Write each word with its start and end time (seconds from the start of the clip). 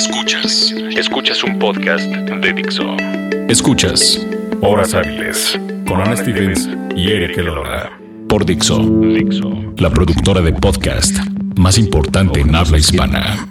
Escuchas. 0.00 0.74
Escuchas 0.96 1.44
un 1.44 1.58
podcast 1.58 2.06
de 2.06 2.52
Dixo. 2.54 2.96
Escuchas 3.50 4.26
Horas 4.62 4.94
Hábiles 4.94 5.60
con 5.86 6.00
Ana 6.00 6.16
Stevens 6.16 6.70
y 6.96 7.10
Eric 7.10 7.36
Elola. 7.36 7.92
Por 8.26 8.46
Dixo. 8.46 8.78
Dixo. 8.78 9.74
La 9.76 9.90
productora 9.90 10.40
de 10.40 10.54
podcast 10.54 11.18
más 11.56 11.76
importante 11.76 12.40
en 12.40 12.54
habla 12.54 12.78
hispana. 12.78 13.46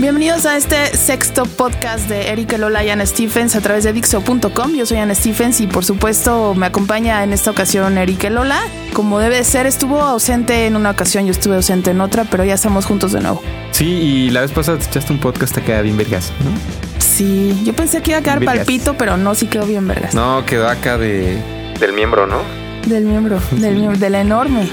Bienvenidos 0.00 0.46
a 0.46 0.56
este 0.56 0.96
sexto 0.96 1.44
podcast 1.44 2.08
de 2.08 2.28
Eric 2.30 2.56
Lola 2.56 2.82
y 2.82 2.88
Ana 2.88 3.04
Stephens 3.04 3.54
a 3.54 3.60
través 3.60 3.84
de 3.84 3.92
Dixo.com. 3.92 4.74
Yo 4.74 4.86
soy 4.86 4.96
Ana 4.96 5.14
Stephens 5.14 5.60
y 5.60 5.66
por 5.66 5.84
supuesto 5.84 6.54
me 6.54 6.64
acompaña 6.64 7.22
en 7.22 7.34
esta 7.34 7.50
ocasión 7.50 7.98
Eric 7.98 8.30
Lola. 8.30 8.62
Como 8.94 9.18
debe 9.18 9.44
ser, 9.44 9.66
estuvo 9.66 10.00
ausente 10.00 10.66
en 10.66 10.76
una 10.76 10.90
ocasión, 10.90 11.26
yo 11.26 11.32
estuve 11.32 11.56
ausente 11.56 11.90
en 11.90 12.00
otra, 12.00 12.24
pero 12.24 12.44
ya 12.44 12.54
estamos 12.54 12.86
juntos 12.86 13.12
de 13.12 13.20
nuevo. 13.20 13.42
Sí, 13.72 13.84
y 13.84 14.30
la 14.30 14.40
vez 14.40 14.52
pasada 14.52 14.78
te 14.78 14.86
echaste 14.86 15.12
un 15.12 15.18
podcast 15.18 15.54
que 15.54 15.60
queda 15.62 15.82
bien 15.82 15.98
vergas, 15.98 16.32
¿no? 16.44 16.50
Sí, 16.98 17.60
yo 17.64 17.74
pensé 17.74 18.00
que 18.00 18.12
iba 18.12 18.20
a 18.20 18.22
quedar 18.22 18.38
Vergas. 18.40 18.56
palpito, 18.56 18.96
pero 18.96 19.18
no, 19.18 19.34
sí 19.34 19.48
quedó 19.48 19.66
bien 19.66 19.86
vergas. 19.86 20.14
No, 20.14 20.46
quedó 20.46 20.66
acá 20.68 20.96
de 20.96 21.36
del 21.78 21.92
miembro, 21.92 22.26
¿no? 22.26 22.38
Del 22.86 23.04
miembro, 23.04 23.38
del 23.50 23.74
miembro, 23.76 23.98
del 23.98 24.14
enorme. 24.14 24.66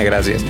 Gracias. 0.04 0.42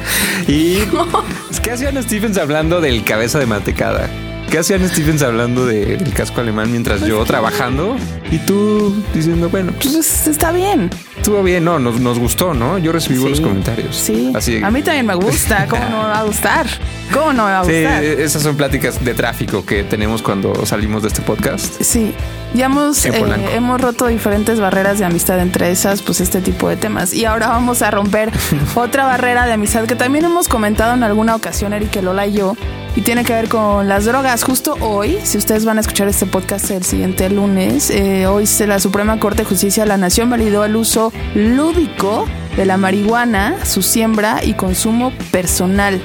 Y 0.48 0.78
¿qué 1.62 1.70
hacían 1.72 2.02
Stephens 2.02 2.38
hablando 2.38 2.80
del 2.80 3.04
cabeza 3.04 3.38
de 3.38 3.46
mantecada? 3.46 4.08
¿Qué 4.50 4.58
hacían 4.58 4.88
Stephens 4.88 5.22
hablando 5.22 5.66
de- 5.66 5.96
del 5.96 6.12
casco 6.14 6.40
alemán 6.40 6.70
mientras 6.70 7.00
yo 7.04 7.24
trabajando? 7.24 7.96
Y 8.30 8.38
tú 8.38 8.94
diciendo, 9.12 9.48
bueno, 9.48 9.72
pues 9.80 9.92
Pues 9.94 10.26
está 10.28 10.52
bien. 10.52 10.88
Estuvo 11.26 11.42
bien, 11.42 11.64
no, 11.64 11.80
nos, 11.80 11.98
nos 11.98 12.20
gustó, 12.20 12.54
¿no? 12.54 12.78
Yo 12.78 12.92
recibí 12.92 13.18
buenos 13.18 13.38
Sí, 13.38 13.42
comentarios. 13.44 13.96
Sí, 13.96 14.30
Así 14.32 14.62
a 14.62 14.70
mí 14.70 14.80
también 14.80 15.06
me 15.06 15.16
gusta. 15.16 15.66
¿Cómo 15.68 15.82
no 15.82 16.02
me 16.04 16.08
va 16.10 16.20
a 16.20 16.22
gustar? 16.22 16.66
¿Cómo 17.12 17.32
no 17.32 17.46
me 17.46 17.50
va 17.50 17.60
a 17.60 17.64
Sí, 17.64 17.72
gustar? 17.72 18.04
esas 18.04 18.42
son 18.44 18.56
pláticas 18.56 19.04
de 19.04 19.12
tráfico 19.12 19.66
que 19.66 19.82
tenemos 19.82 20.22
cuando 20.22 20.64
salimos 20.66 21.02
de 21.02 21.08
este 21.08 21.22
podcast. 21.22 21.82
Sí, 21.82 22.14
ya 22.54 22.66
hemos, 22.66 23.04
eh, 23.06 23.24
hemos 23.54 23.80
roto 23.80 24.06
diferentes 24.06 24.60
barreras 24.60 25.00
de 25.00 25.04
amistad 25.04 25.40
entre 25.40 25.72
esas, 25.72 26.00
pues 26.00 26.20
este 26.20 26.40
tipo 26.40 26.68
de 26.68 26.76
temas. 26.76 27.12
Y 27.12 27.24
ahora 27.24 27.48
vamos 27.48 27.82
a 27.82 27.90
romper 27.90 28.30
otra 28.76 29.04
barrera 29.04 29.46
de 29.46 29.52
amistad 29.52 29.84
que 29.86 29.96
también 29.96 30.24
hemos 30.26 30.46
comentado 30.46 30.94
en 30.94 31.02
alguna 31.02 31.34
ocasión, 31.34 31.72
Eric 31.72 32.00
Lola 32.02 32.28
y 32.28 32.34
yo, 32.34 32.56
y 32.94 33.00
tiene 33.00 33.24
que 33.24 33.32
ver 33.32 33.48
con 33.48 33.88
las 33.88 34.04
drogas. 34.04 34.44
Justo 34.44 34.76
hoy, 34.80 35.18
si 35.24 35.38
ustedes 35.38 35.64
van 35.64 35.78
a 35.78 35.80
escuchar 35.80 36.06
este 36.06 36.24
podcast 36.24 36.70
el 36.70 36.84
siguiente 36.84 37.28
lunes, 37.30 37.90
eh, 37.90 38.28
hoy 38.28 38.48
la 38.66 38.78
Suprema 38.78 39.18
Corte 39.18 39.42
de 39.42 39.48
Justicia 39.48 39.82
de 39.82 39.88
la 39.88 39.96
Nación 39.96 40.30
validó 40.30 40.64
el 40.64 40.76
uso 40.76 41.12
lúdico 41.34 42.26
de 42.56 42.64
la 42.64 42.76
marihuana, 42.76 43.64
su 43.64 43.82
siembra 43.82 44.42
y 44.42 44.54
consumo 44.54 45.12
personal. 45.30 46.00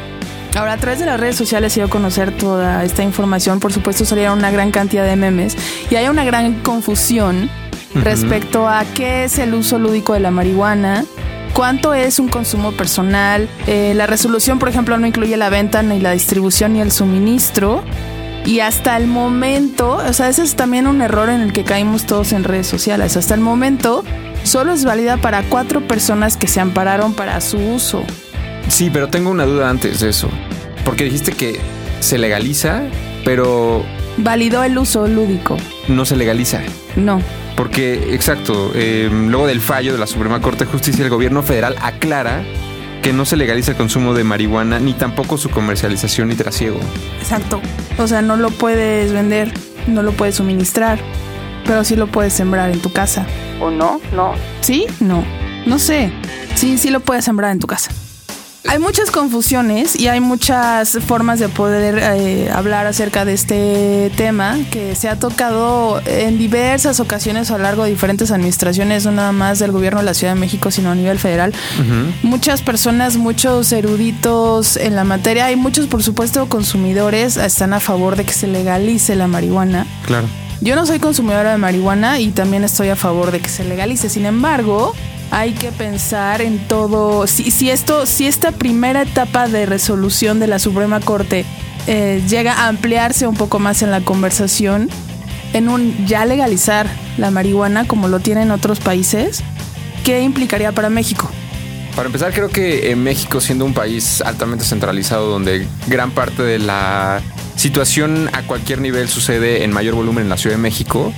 Ahora, 0.56 0.74
a 0.74 0.78
través 0.78 1.00
de 1.00 1.06
las 1.06 1.20
redes 1.20 1.38
sociales 1.38 1.74
se 1.74 1.80
dio 1.80 1.88
a 1.88 1.90
conocer 1.90 2.36
toda 2.36 2.84
esta 2.84 3.04
información. 3.04 3.60
Por 3.60 3.72
supuesto, 3.72 4.04
salieron 4.04 4.38
una 4.40 4.52
gran 4.52 4.72
cantidad 4.72 5.06
de 5.06 5.16
memes 5.16 5.56
y 5.90 5.96
hay 5.96 6.08
una 6.10 6.26
gran 6.26 6.56
confusión 6.62 7.50
respecto 7.96 8.68
a 8.68 8.84
qué 8.94 9.24
es 9.24 9.40
el 9.40 9.54
uso 9.54 9.80
lúdico 9.80 10.14
de 10.14 10.20
la 10.20 10.32
marihuana, 10.32 11.06
cuánto 11.54 11.94
es 11.94 12.20
un 12.20 12.28
consumo 12.28 12.74
personal. 12.74 13.48
Eh, 13.66 13.94
la 13.96 14.08
resolución, 14.08 14.60
por 14.60 14.68
ejemplo, 14.68 14.98
no 14.98 15.08
incluye 15.08 15.38
la 15.38 15.50
venta, 15.50 15.84
ni 15.84 16.00
la 16.00 16.12
distribución, 16.12 16.74
ni 16.74 16.82
el 16.82 16.92
suministro. 16.92 17.84
Y 18.46 18.60
hasta 18.60 18.98
el 18.98 19.08
momento, 19.08 19.98
o 19.98 20.14
sea, 20.14 20.30
ese 20.30 20.44
es 20.44 20.56
también 20.56 20.88
un 20.88 21.02
error 21.02 21.30
en 21.30 21.42
el 21.42 21.54
que 21.54 21.64
caímos 21.64 22.06
todos 22.06 22.34
en 22.34 22.44
redes 22.44 22.68
sociales. 22.68 23.16
Hasta 23.16 23.36
el 23.36 23.42
momento, 23.42 24.04
solo 24.44 24.74
es 24.74 24.84
válida 24.84 25.18
para 25.18 25.44
cuatro 25.44 25.88
personas 25.88 26.38
que 26.38 26.48
se 26.48 26.60
ampararon 26.60 27.14
para 27.14 27.40
su 27.42 27.58
uso. 27.58 28.04
Sí, 28.68 28.90
pero 28.92 29.10
tengo 29.10 29.30
una 29.30 29.46
duda 29.46 29.70
antes 29.70 30.00
de 30.00 30.10
eso. 30.10 30.30
Porque 30.84 31.04
dijiste 31.04 31.34
que 31.34 31.60
se 32.00 32.18
legaliza, 32.18 32.82
pero 33.24 33.86
Validó 34.18 34.64
el 34.64 34.78
uso 34.78 35.08
lúdico. 35.08 35.58
no 35.88 36.06
se 36.06 36.16
legaliza. 36.16 36.62
No. 36.96 37.22
Porque, 37.56 38.14
exacto, 38.14 38.72
eh, 38.74 39.10
luego 39.12 39.46
del 39.46 39.62
fallo 39.62 39.94
de 39.94 40.00
la 40.00 40.08
Suprema 40.08 40.42
Corte 40.42 40.66
de 40.66 40.72
Justicia, 40.72 41.04
el 41.04 41.10
gobierno 41.12 41.44
federal 41.44 41.76
aclara 41.82 42.44
que 43.02 43.14
no 43.14 43.26
se 43.26 43.36
legaliza 43.36 43.72
el 43.72 43.78
consumo 43.78 44.14
de 44.14 44.24
marihuana 44.24 44.80
ni 44.80 44.94
tampoco 44.94 45.38
su 45.38 45.50
comercialización 45.50 46.32
y 46.32 46.36
trasiego. 46.36 46.80
Exacto. 47.20 47.62
O 48.02 48.08
sea, 48.08 48.24
no 48.24 48.36
lo 48.36 48.50
puedes 48.50 49.14
vender, 49.14 49.54
no 49.86 50.02
lo 50.02 50.12
puedes 50.14 50.36
suministrar, 50.36 50.98
pero 51.66 51.84
sí 51.84 51.96
lo 51.96 52.08
puedes 52.08 52.34
sembrar 52.34 52.72
en 52.72 52.80
tu 52.82 52.92
casa. 52.92 53.28
¿O 53.62 53.70
no? 53.70 54.02
No. 54.16 54.34
¿Sí? 54.62 54.88
No. 55.00 55.24
No 55.68 55.78
sé. 55.78 56.12
Sí, 56.56 56.80
sí 56.80 56.90
lo 56.90 57.02
puedes 57.02 57.26
sembrar 57.26 57.52
en 57.52 57.60
tu 57.60 57.68
casa. 57.68 57.92
Hay 58.68 58.78
muchas 58.78 59.10
confusiones 59.10 60.00
y 60.00 60.08
hay 60.08 60.20
muchas 60.20 60.98
formas 61.08 61.40
de 61.40 61.50
poder 61.50 61.98
eh, 61.98 62.50
hablar 62.52 62.86
acerca 62.86 63.26
de 63.26 63.34
este 63.34 64.12
tema 64.16 64.58
que 64.72 64.96
se 64.96 65.10
ha 65.10 65.18
tocado 65.18 66.00
en 66.06 66.38
diversas 66.38 67.00
ocasiones 67.00 67.50
a 67.50 67.58
lo 67.58 67.64
largo 67.64 67.84
de 67.84 67.90
diferentes 67.90 68.32
administraciones, 68.32 69.06
no 69.06 69.12
nada 69.14 69.32
más 69.32 69.60
del 69.60 69.72
gobierno 69.72 70.00
de 70.00 70.06
la 70.06 70.14
Ciudad 70.14 70.36
de 70.36 70.40
México, 70.40 70.70
sino 70.70 70.92
a 70.92 70.96
nivel 70.96 71.18
federal. 71.18 71.54
Muchas 72.22 72.62
personas, 72.62 73.18
muchos 73.18 73.72
eruditos 73.72 74.78
en 74.78 74.96
la 74.96 75.04
materia 75.04 75.52
y 75.52 75.56
muchos, 75.56 75.88
por 75.88 76.04
supuesto, 76.04 76.48
consumidores 76.48 77.38
están 77.38 77.74
a 77.74 77.80
favor 77.80 78.16
de 78.16 78.26
que 78.26 78.34
se 78.34 78.48
legalice 78.48 79.16
la 79.16 79.28
marihuana. 79.28 79.88
Claro. 80.06 80.28
Yo 80.62 80.76
no 80.76 80.86
soy 80.86 81.00
consumidora 81.00 81.52
de 81.52 81.58
marihuana 81.58 82.20
y 82.20 82.30
también 82.30 82.64
estoy 82.64 82.90
a 82.90 82.96
favor 82.96 83.32
de 83.32 83.40
que 83.40 83.50
se 83.50 83.64
legalice. 83.64 84.10
Sin 84.10 84.28
embargo, 84.28 84.94
hay 85.32 85.54
que 85.54 85.72
pensar 85.72 86.42
en 86.42 86.60
todo. 86.68 87.26
Si, 87.26 87.50
si 87.52 87.70
esto, 87.70 88.06
si 88.06 88.28
esta 88.28 88.52
primera 88.52 89.04
etapa 89.04 89.48
de 89.48 89.66
resolución 89.66 90.40
de 90.40 90.48
la 90.48 90.60
Suprema 90.60 91.00
Corte 91.00 91.46
eh, 91.88 92.22
llega 92.28 92.54
a 92.54 92.68
ampliarse 92.68 93.26
un 93.26 93.36
poco 93.36 93.58
más 93.58 93.82
en 93.82 93.92
la 93.92 94.02
conversación, 94.02 94.90
en 95.54 95.70
un 95.70 96.06
ya 96.06 96.26
legalizar 96.26 96.88
la 97.18 97.32
marihuana 97.32 97.88
como 97.88 98.10
lo 98.10 98.20
tienen 98.20 98.52
otros 98.52 98.80
países, 98.80 99.42
¿qué 100.04 100.22
implicaría 100.22 100.74
para 100.74 100.90
México? 100.90 101.32
Para 101.96 102.08
empezar, 102.08 102.34
creo 102.34 102.50
que 102.50 102.92
en 102.92 103.04
México, 103.04 103.42
siendo 103.42 103.66
un 103.66 103.74
país 103.74 104.22
altamente 104.22 104.64
centralizado, 104.64 105.30
donde 105.30 105.68
gran 105.88 106.12
parte 106.12 106.42
de 106.42 106.60
la 106.60 107.22
situación 107.58 108.30
a 108.34 108.44
cualquier 108.44 108.80
nivel 108.80 109.10
sucede 109.10 109.64
en 109.64 109.72
mayor 109.72 109.96
volumen 109.96 110.24
en 110.24 110.30
la 110.30 110.38
Ciudad 110.38 110.56
de 110.56 110.62
México, 110.62 111.14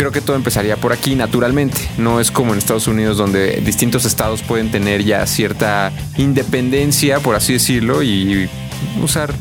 creo 0.00 0.12
que 0.12 0.22
todo 0.22 0.34
empezaría 0.34 0.78
por 0.78 0.94
aquí 0.94 1.14
naturalmente. 1.14 1.76
No 1.98 2.20
es 2.20 2.30
como 2.30 2.54
en 2.54 2.58
Estados 2.58 2.88
Unidos, 2.88 3.18
donde 3.18 3.60
distintos 3.60 4.06
estados 4.06 4.40
pueden 4.40 4.70
tener 4.70 5.04
ya 5.04 5.26
cierta 5.26 5.92
independencia, 6.16 7.20
por 7.20 7.34
así 7.34 7.52
decirlo, 7.52 8.02
y 8.02 8.48
usar 9.02 9.34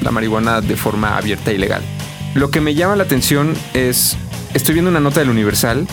la 0.00 0.10
marihuana 0.12 0.62
de 0.62 0.74
forma 0.74 1.18
abierta 1.18 1.52
y 1.52 1.58
legal. 1.58 1.82
Lo 2.32 2.50
que 2.50 2.62
me 2.62 2.74
llama 2.74 2.96
la 2.96 3.02
atención 3.02 3.52
es, 3.74 4.16
estoy 4.54 4.72
viendo 4.72 4.90
una 4.90 5.00
nota 5.00 5.20
del 5.20 5.28
Universal 5.28 5.86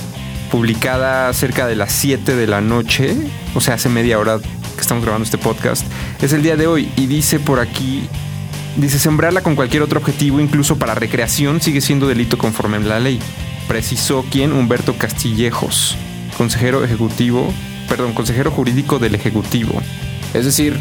publicada 0.49 1.33
cerca 1.33 1.67
de 1.67 1.75
las 1.75 1.91
7 1.91 2.33
de 2.33 2.47
la 2.47 2.61
noche, 2.61 3.17
o 3.55 3.59
sea, 3.59 3.73
hace 3.73 3.89
media 3.89 4.19
hora 4.19 4.39
que 4.39 4.81
estamos 4.81 5.03
grabando 5.03 5.25
este 5.25 5.37
podcast, 5.37 5.85
es 6.21 6.31
el 6.31 6.43
día 6.43 6.55
de 6.55 6.67
hoy 6.67 6.89
y 6.95 7.07
dice 7.07 7.41
por 7.41 7.59
aquí, 7.59 8.07
dice 8.77 8.99
sembrarla 8.99 9.41
con 9.41 9.57
cualquier 9.57 9.83
otro 9.83 9.99
objetivo, 9.99 10.39
incluso 10.39 10.77
para 10.77 10.95
recreación, 10.95 11.59
sigue 11.59 11.81
siendo 11.81 12.07
delito 12.07 12.37
conforme 12.37 12.77
a 12.77 12.79
la 12.79 12.99
ley. 13.01 13.19
Precisó 13.73 14.23
quien 14.29 14.53
Humberto 14.53 14.99
Castillejos, 14.99 15.95
consejero 16.37 16.83
ejecutivo, 16.83 17.51
perdón, 17.89 18.13
consejero 18.13 18.51
jurídico 18.51 18.99
del 18.99 19.15
Ejecutivo. 19.15 19.81
Es 20.35 20.45
decir, 20.45 20.79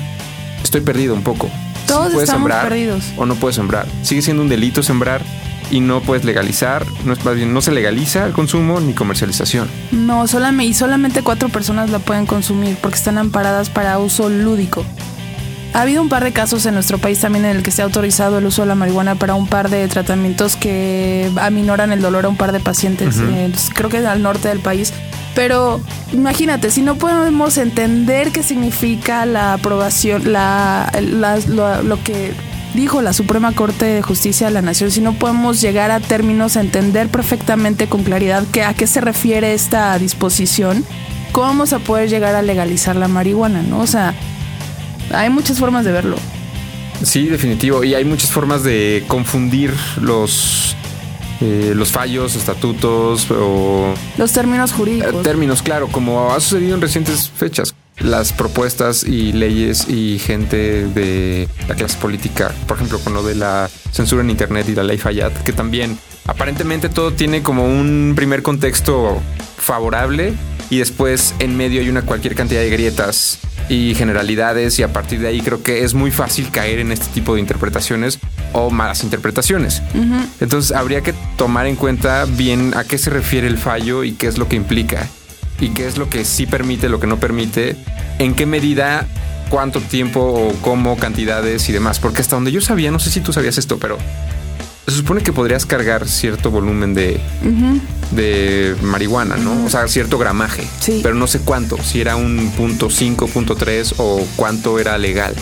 estoy 0.62 0.82
perdido 0.82 1.14
un 1.14 1.22
poco. 1.22 1.48
Todos 1.86 2.12
puedes 2.12 2.28
estamos 2.28 2.50
sembrar 2.50 2.68
perdidos. 2.68 3.04
o 3.16 3.24
no 3.24 3.34
puedes 3.36 3.56
sembrar. 3.56 3.86
Sigue 4.02 4.20
siendo 4.20 4.42
un 4.42 4.50
delito 4.50 4.82
sembrar 4.82 5.22
y 5.70 5.80
no 5.80 6.02
puedes 6.02 6.26
legalizar, 6.26 6.84
no, 7.06 7.14
es, 7.14 7.24
más 7.24 7.34
bien, 7.34 7.54
no 7.54 7.62
se 7.62 7.72
legaliza 7.72 8.26
el 8.26 8.34
consumo 8.34 8.78
ni 8.78 8.92
comercialización. 8.92 9.70
No, 9.90 10.26
solamente, 10.26 10.68
y 10.68 10.74
solamente 10.74 11.22
cuatro 11.22 11.48
personas 11.48 11.88
la 11.88 11.98
pueden 11.98 12.26
consumir 12.26 12.76
porque 12.76 12.98
están 12.98 13.16
amparadas 13.16 13.70
para 13.70 13.98
uso 14.00 14.28
lúdico. 14.28 14.84
Ha 15.74 15.80
habido 15.82 16.02
un 16.02 16.08
par 16.10 16.22
de 16.22 16.32
casos 16.32 16.66
en 16.66 16.74
nuestro 16.74 16.98
país 16.98 17.18
también 17.20 17.44
en 17.46 17.56
el 17.56 17.62
que 17.62 17.70
se 17.70 17.80
ha 17.80 17.86
autorizado 17.86 18.38
el 18.38 18.44
uso 18.46 18.62
de 18.62 18.68
la 18.68 18.74
marihuana 18.74 19.14
para 19.14 19.34
un 19.34 19.46
par 19.46 19.70
de 19.70 19.88
tratamientos 19.88 20.54
que 20.56 21.30
aminoran 21.40 21.92
el 21.92 22.02
dolor 22.02 22.26
a 22.26 22.28
un 22.28 22.36
par 22.36 22.52
de 22.52 22.60
pacientes, 22.60 23.16
eh, 23.18 23.50
creo 23.74 23.88
que 23.88 23.98
al 24.06 24.22
norte 24.22 24.48
del 24.48 24.60
país. 24.60 24.92
Pero 25.34 25.80
imagínate, 26.12 26.70
si 26.70 26.82
no 26.82 26.96
podemos 26.96 27.56
entender 27.56 28.32
qué 28.32 28.42
significa 28.42 29.24
la 29.24 29.54
aprobación, 29.54 30.30
la, 30.30 30.92
la- 31.00 31.38
lo, 31.48 31.82
lo 31.82 32.02
que 32.04 32.34
dijo 32.74 33.00
la 33.00 33.14
Suprema 33.14 33.52
Corte 33.52 33.86
de 33.86 34.02
Justicia 34.02 34.48
de 34.48 34.52
la 34.52 34.60
Nación, 34.60 34.90
si 34.90 35.00
no 35.00 35.14
podemos 35.14 35.62
llegar 35.62 35.90
a 35.90 36.00
términos, 36.00 36.58
a 36.58 36.60
entender 36.60 37.08
perfectamente 37.08 37.86
con 37.86 38.02
claridad 38.02 38.44
que, 38.52 38.62
a 38.62 38.74
qué 38.74 38.86
se 38.86 39.00
refiere 39.00 39.54
esta 39.54 39.98
disposición, 39.98 40.84
¿cómo 41.32 41.46
vamos 41.46 41.72
a 41.72 41.78
poder 41.78 42.10
llegar 42.10 42.34
a 42.34 42.42
legalizar 42.42 42.94
la 42.96 43.08
marihuana? 43.08 43.62
¿no? 43.62 43.80
O 43.80 43.86
sea, 43.86 44.12
hay 45.12 45.30
muchas 45.30 45.58
formas 45.58 45.84
de 45.84 45.92
verlo. 45.92 46.16
Sí, 47.02 47.26
definitivo. 47.26 47.82
Y 47.84 47.94
hay 47.94 48.04
muchas 48.04 48.30
formas 48.30 48.62
de 48.62 49.04
confundir 49.08 49.74
los, 50.00 50.76
eh, 51.40 51.72
los 51.74 51.90
fallos, 51.90 52.36
estatutos 52.36 53.26
o 53.30 53.94
Los 54.16 54.32
términos 54.32 54.70
eh, 54.70 54.74
jurídicos. 54.74 55.22
términos, 55.22 55.62
claro, 55.62 55.88
como 55.88 56.32
ha 56.32 56.40
sucedido 56.40 56.74
en 56.76 56.80
recientes 56.80 57.30
fechas. 57.34 57.74
las 57.98 58.32
propuestas 58.32 59.04
y 59.04 59.32
leyes 59.32 59.88
y 59.88 60.18
gente 60.18 60.86
de 60.88 61.48
la 61.68 61.74
clase 61.74 61.98
política, 61.98 62.52
por 62.66 62.76
ejemplo, 62.76 62.98
con 62.98 63.12
lo 63.14 63.22
de 63.22 63.34
la 63.34 63.68
censura 63.92 64.22
en 64.22 64.30
Internet 64.30 64.68
y 64.68 64.74
la 64.74 64.82
ley 64.82 64.98
Fayad, 64.98 65.32
que 65.44 65.52
también 65.52 65.98
aparentemente 66.26 66.88
todo 66.88 67.12
tiene 67.12 67.42
como 67.42 67.64
un 67.64 68.14
primer 68.16 68.42
contexto 68.42 69.20
favorable 69.56 70.32
y 70.72 70.78
después 70.78 71.34
en 71.38 71.54
medio 71.54 71.82
hay 71.82 71.90
una 71.90 72.00
cualquier 72.00 72.34
cantidad 72.34 72.62
de 72.62 72.70
grietas 72.70 73.40
y 73.68 73.94
generalidades 73.94 74.78
y 74.78 74.82
a 74.82 74.90
partir 74.90 75.20
de 75.20 75.28
ahí 75.28 75.42
creo 75.42 75.62
que 75.62 75.84
es 75.84 75.92
muy 75.92 76.10
fácil 76.10 76.50
caer 76.50 76.78
en 76.78 76.92
este 76.92 77.08
tipo 77.08 77.34
de 77.34 77.40
interpretaciones 77.40 78.18
o 78.54 78.70
malas 78.70 79.04
interpretaciones. 79.04 79.82
Entonces 80.40 80.74
habría 80.74 81.02
que 81.02 81.12
tomar 81.36 81.66
en 81.66 81.76
cuenta 81.76 82.24
bien 82.24 82.72
a 82.74 82.84
qué 82.84 82.96
se 82.96 83.10
refiere 83.10 83.48
el 83.48 83.58
fallo 83.58 84.02
y 84.02 84.12
qué 84.12 84.28
es 84.28 84.38
lo 84.38 84.48
que 84.48 84.56
implica 84.56 85.06
y 85.60 85.74
qué 85.74 85.86
es 85.86 85.98
lo 85.98 86.08
que 86.08 86.24
sí 86.24 86.46
permite, 86.46 86.88
lo 86.88 87.00
que 87.00 87.06
no 87.06 87.20
permite, 87.20 87.76
en 88.18 88.34
qué 88.34 88.46
medida, 88.46 89.06
cuánto 89.50 89.78
tiempo 89.82 90.20
o 90.20 90.54
cómo, 90.62 90.96
cantidades 90.96 91.68
y 91.68 91.72
demás. 91.72 92.00
Porque 92.00 92.22
hasta 92.22 92.36
donde 92.36 92.50
yo 92.50 92.62
sabía, 92.62 92.90
no 92.90 92.98
sé 92.98 93.10
si 93.10 93.20
tú 93.20 93.34
sabías 93.34 93.58
esto, 93.58 93.76
pero 93.78 93.98
se 94.86 94.96
supone 94.96 95.22
que 95.22 95.32
podrías 95.32 95.64
cargar 95.66 96.08
cierto 96.08 96.50
volumen 96.50 96.94
de, 96.94 97.20
de 98.10 98.74
marihuana, 98.82 99.36
¿no? 99.36 99.64
O 99.64 99.70
sea, 99.70 99.86
cierto 99.88 100.18
gramaje. 100.18 100.66
Sí. 100.80 101.00
Pero 101.02 101.14
no 101.14 101.26
sé 101.26 101.40
cuánto, 101.40 101.78
si 101.82 102.00
era 102.00 102.16
un 102.16 102.52
punto 102.56 102.90
5, 102.90 103.28
punto 103.28 103.54
3 103.54 103.94
o 103.98 104.24
cuánto 104.36 104.78
era 104.78 104.98
legal. 104.98 105.34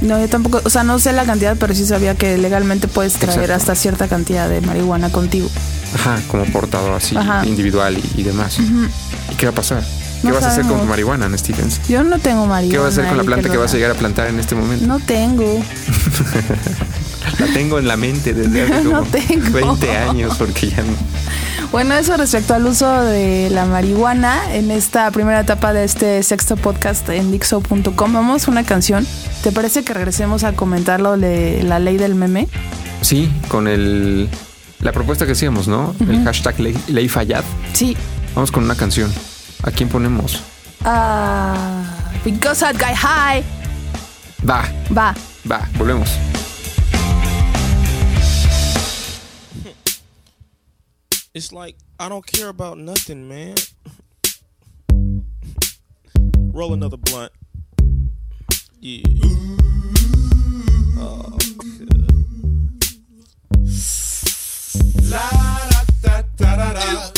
No, 0.00 0.18
yo 0.20 0.28
tampoco, 0.28 0.60
o 0.64 0.70
sea, 0.70 0.84
no 0.84 0.98
sé 0.98 1.12
la 1.12 1.24
cantidad, 1.24 1.56
pero 1.58 1.74
sí 1.74 1.84
sabía 1.84 2.14
que 2.14 2.38
legalmente 2.38 2.86
puedes 2.86 3.14
traer 3.14 3.38
Exacto. 3.40 3.54
hasta 3.54 3.74
cierta 3.74 4.08
cantidad 4.08 4.48
de 4.48 4.60
marihuana 4.60 5.10
contigo. 5.10 5.48
Ajá, 5.94 6.20
como 6.28 6.44
portador 6.46 6.92
así, 6.92 7.16
Ajá. 7.16 7.44
individual 7.46 7.98
y, 7.98 8.20
y 8.20 8.22
demás. 8.22 8.58
¿Y 8.60 9.34
qué 9.36 9.46
va 9.46 9.52
a 9.52 9.54
pasar? 9.54 9.82
¿Qué 10.22 10.28
No 10.28 10.34
vas 10.34 10.44
a 10.44 10.48
hacer 10.48 10.66
con 10.66 10.86
marihuana, 10.88 11.26
Ana 11.26 11.38
Stevens? 11.38 11.80
Yo 11.88 12.02
no 12.04 12.18
tengo 12.18 12.46
marihuana. 12.46 12.70
¿Qué 12.70 12.78
vas 12.78 12.86
a 12.86 13.00
hacer 13.00 13.08
con 13.08 13.16
la 13.16 13.24
planta 13.24 13.48
que 13.48 13.56
vas 13.56 13.72
a 13.72 13.76
llegar 13.76 13.92
a 13.92 13.94
plantar 13.94 14.26
en 14.28 14.38
este 14.40 14.54
momento? 14.54 14.86
No 14.86 14.98
tengo. 15.00 15.62
La 17.38 17.46
tengo 17.46 17.78
en 17.78 17.86
la 17.86 17.96
mente 17.96 18.34
desde 18.34 18.62
hace 18.62 18.84
como 18.88 19.02
tengo. 19.02 19.50
20 19.50 19.96
años 19.96 20.36
porque 20.38 20.70
ya 20.70 20.78
no. 20.82 20.92
Bueno, 21.70 21.94
eso 21.94 22.16
respecto 22.16 22.54
al 22.54 22.66
uso 22.66 23.02
de 23.02 23.48
la 23.50 23.66
marihuana 23.66 24.54
en 24.54 24.70
esta 24.70 25.10
primera 25.10 25.40
etapa 25.40 25.72
de 25.72 25.84
este 25.84 26.22
sexto 26.22 26.56
podcast 26.56 27.08
en 27.10 27.30
Dixo.com. 27.30 28.12
Vamos 28.12 28.48
a 28.48 28.50
una 28.50 28.64
canción. 28.64 29.06
¿Te 29.42 29.52
parece 29.52 29.84
que 29.84 29.92
regresemos 29.94 30.44
a 30.44 30.52
comentar 30.54 31.00
lo 31.00 31.16
de 31.16 31.62
la 31.62 31.78
ley 31.78 31.96
del 31.98 32.14
meme? 32.14 32.48
Sí, 33.02 33.30
con 33.48 33.68
el 33.68 34.28
la 34.80 34.92
propuesta 34.92 35.26
que 35.26 35.32
hacíamos, 35.32 35.68
¿no? 35.68 35.94
El 36.00 36.24
hashtag 36.24 36.58
ley, 36.60 36.78
ley 36.88 37.08
Fayad. 37.08 37.44
Sí. 37.72 37.96
Vamos 38.34 38.50
con 38.50 38.64
una 38.64 38.74
canción. 38.76 39.12
¿A 39.62 39.70
quién 39.70 39.88
ponemos? 39.88 40.40
Ah, 40.84 41.84
because 42.24 42.60
that 42.60 42.74
guy 42.76 42.94
high. 42.94 43.44
Va, 44.48 44.62
Va. 44.96 45.14
va, 45.50 45.68
volvemos. 45.76 46.08
It's 51.38 51.52
like 51.52 51.76
I 52.00 52.08
don't 52.08 52.26
care 52.26 52.48
about 52.48 52.78
nothing, 52.78 53.28
man. 53.28 53.54
Roll 56.52 56.72
another 56.72 56.96
blunt. 56.96 57.30
Yeah. 58.80 59.04
Oh. 60.98 61.38
La 65.04 65.30
da 65.70 65.84
da 66.02 66.22
da 66.36 66.56
da 66.56 66.72
da. 66.72 67.12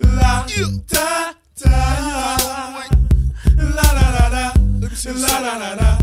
La 0.00 0.46
da 0.86 1.32
da. 1.56 1.86
La 3.56 3.86
la 3.88 4.06
la 4.10 4.28
la. 4.28 4.52
La 5.06 5.38
la 5.40 5.56
la 5.56 5.72
la. 5.80 5.98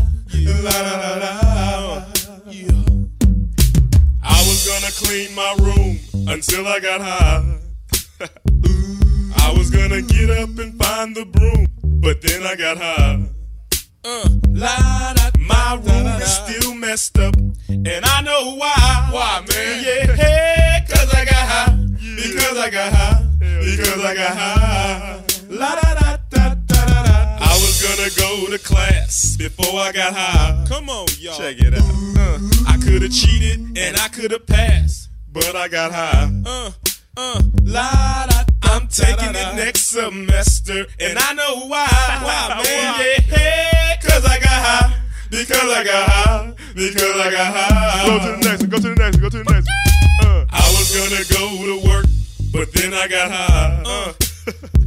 La 0.64 0.80
la 0.82 1.14
la. 1.22 2.06
Yeah. 2.50 2.82
I 4.24 4.38
was 4.48 4.66
gonna 4.66 4.90
clean 4.90 5.32
my 5.36 5.54
room 5.60 6.00
until 6.28 6.66
I 6.66 6.80
got 6.80 7.00
high. 7.00 7.49
I 9.60 9.62
was 9.62 9.70
gonna 9.70 10.00
get 10.00 10.30
up 10.30 10.58
and 10.58 10.82
find 10.82 11.14
the 11.14 11.26
broom, 11.26 11.66
but 12.00 12.22
then 12.22 12.44
I 12.44 12.56
got 12.56 12.78
high. 12.78 13.28
Uh, 14.02 14.28
la, 14.48 15.12
da, 15.12 15.30
my 15.38 15.74
room 15.74 16.06
is 16.06 16.32
still 16.34 16.74
messed 16.74 17.18
up, 17.18 17.36
and 17.68 18.02
I 18.02 18.22
know 18.22 18.54
why. 18.56 19.08
Why, 19.10 19.44
man? 19.46 19.84
Yeah, 19.84 20.16
hey, 20.16 20.86
cause 20.88 21.12
I 21.12 21.26
got 21.26 21.34
high. 21.34 21.76
Because 22.16 22.56
I 22.56 22.70
got 22.70 22.90
high. 22.90 23.26
Because 23.38 24.02
I 24.02 24.14
got 24.14 24.34
high. 24.34 25.24
La 25.50 25.74
da 25.74 25.94
da 25.94 26.16
da 26.30 26.54
da 26.54 26.84
da 26.86 27.02
da. 27.04 27.38
I 27.42 27.52
was 27.60 27.82
gonna 27.82 28.08
go 28.16 28.50
to 28.50 28.58
class 28.64 29.36
before 29.36 29.78
I 29.78 29.92
got 29.92 30.14
high. 30.14 30.64
Come 30.68 30.88
on, 30.88 31.06
y'all. 31.18 31.36
Check 31.36 31.58
it 31.60 31.74
out. 31.74 31.84
Uh, 32.16 32.38
I 32.66 32.78
could 32.82 33.02
have 33.02 33.12
cheated 33.12 33.76
and 33.76 33.98
I 33.98 34.08
could 34.08 34.30
have 34.30 34.46
passed, 34.46 35.10
but 35.30 35.54
I 35.54 35.68
got 35.68 35.92
high. 35.92 36.32
Uh, 36.46 36.70
uh, 37.18 37.42
la 37.64 38.26
da. 38.26 38.29
I'm 38.70 38.86
taking 38.88 39.30
it 39.30 39.54
next 39.56 39.88
semester, 39.88 40.86
and 41.00 41.18
I 41.18 41.32
know 41.34 41.66
why. 41.66 41.86
Why, 42.22 42.62
man? 42.64 43.24
Yeah, 43.28 43.96
cause 44.00 44.24
I 44.24 44.38
got 44.38 44.48
high. 44.48 44.96
Because 45.30 45.70
I 45.70 45.84
got 45.84 46.08
high. 46.10 46.54
Because 46.74 47.16
I 47.16 47.30
got 47.30 47.54
high. 47.54 48.06
Go 48.06 48.18
to 48.18 48.30
the 48.30 48.48
next 48.48 48.60
one. 48.62 48.70
Go 48.70 48.76
to 48.78 48.88
the 48.88 48.94
next 48.94 49.16
one. 49.16 49.22
Go 49.22 49.28
to 49.30 49.38
the 49.38 49.52
next 49.52 49.66
one. 49.66 50.28
Uh, 50.28 50.46
I 50.50 50.74
was 50.76 50.94
gonna 50.94 51.24
go 51.34 51.42
to 51.66 51.88
work, 51.88 52.06
but 52.52 52.72
then 52.72 52.94
I 52.94 53.08
got 53.08 53.30
high. 53.30 53.82
Uh, 53.84 54.12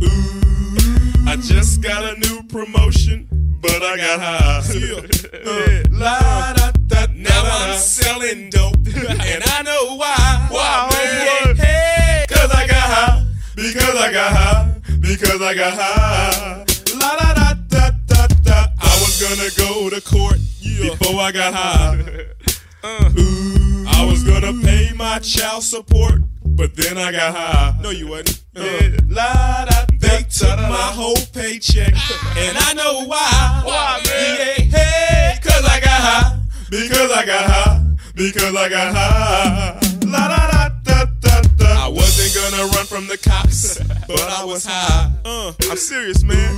ooh, 0.04 1.30
I 1.30 1.36
just 1.38 1.82
got 1.82 2.04
a 2.04 2.20
new 2.20 2.44
promotion, 2.44 3.28
but 3.62 3.82
I 3.84 3.98
got 3.98 4.20
high. 4.20 4.62
Uh, 5.44 5.84
la, 5.92 6.54
da, 6.54 6.72
da, 6.88 7.06
now 7.14 7.44
I'm 7.44 7.78
selling 7.78 8.50
dope, 8.50 8.76
and 8.88 9.44
I 9.46 9.62
know 9.64 9.98
why. 9.98 10.48
Why, 10.50 10.90
man? 11.46 11.53
Because 13.56 13.96
I 13.96 14.12
got 14.12 14.32
high. 14.34 14.82
Because 15.00 15.42
I 15.42 15.54
got 15.54 15.74
high. 15.76 16.66
La 17.00 17.16
da 17.18 17.34
da 17.34 17.54
da 17.68 17.90
da 18.08 18.28
da. 18.44 18.66
I 18.82 19.00
was 19.00 19.22
gonna 19.22 19.50
go 19.58 19.90
to 19.90 20.02
court 20.02 20.38
before 20.62 21.20
I 21.22 21.32
got 21.32 21.54
high. 21.54 22.26
Uh, 22.86 23.10
ooh, 23.18 23.86
I 23.88 24.06
was 24.06 24.26
gonna 24.26 24.52
pay 24.62 24.92
my 24.98 25.18
child 25.20 25.64
support, 25.64 26.16
but 26.44 26.76
then 26.76 26.98
I 26.98 27.14
got 27.14 27.34
high. 27.34 27.80
No, 27.82 27.92
you 27.92 28.08
wasn't. 28.10 28.44
Uh, 28.54 28.90
la 29.08 29.64
da. 29.64 29.86
They 30.00 30.24
took 30.24 30.58
my 30.60 30.92
whole 30.92 31.16
paycheck, 31.32 31.94
and 32.36 32.58
I 32.58 32.74
know 32.74 33.06
why. 33.06 33.62
Why, 33.64 34.02
man? 34.06 34.38
Yeah, 34.38 34.78
hey, 34.78 35.40
cause 35.42 35.64
I 35.64 35.80
got 35.80 36.02
high. 36.02 36.40
Because 36.70 37.10
I 37.10 37.26
got 37.26 37.50
high. 37.50 37.96
Because 38.16 38.54
I 38.54 38.68
got 38.68 38.94
high. 38.94 39.73
Gonna 42.56 42.72
run 42.74 42.86
from 42.86 43.08
the 43.08 43.18
cops, 43.18 43.80
but 44.08 44.22
I 44.22 44.46
was 44.46 44.66
high. 44.66 45.12
Uh, 45.26 45.54
I'm 45.70 45.78
serious, 45.78 46.24
man. 46.24 46.54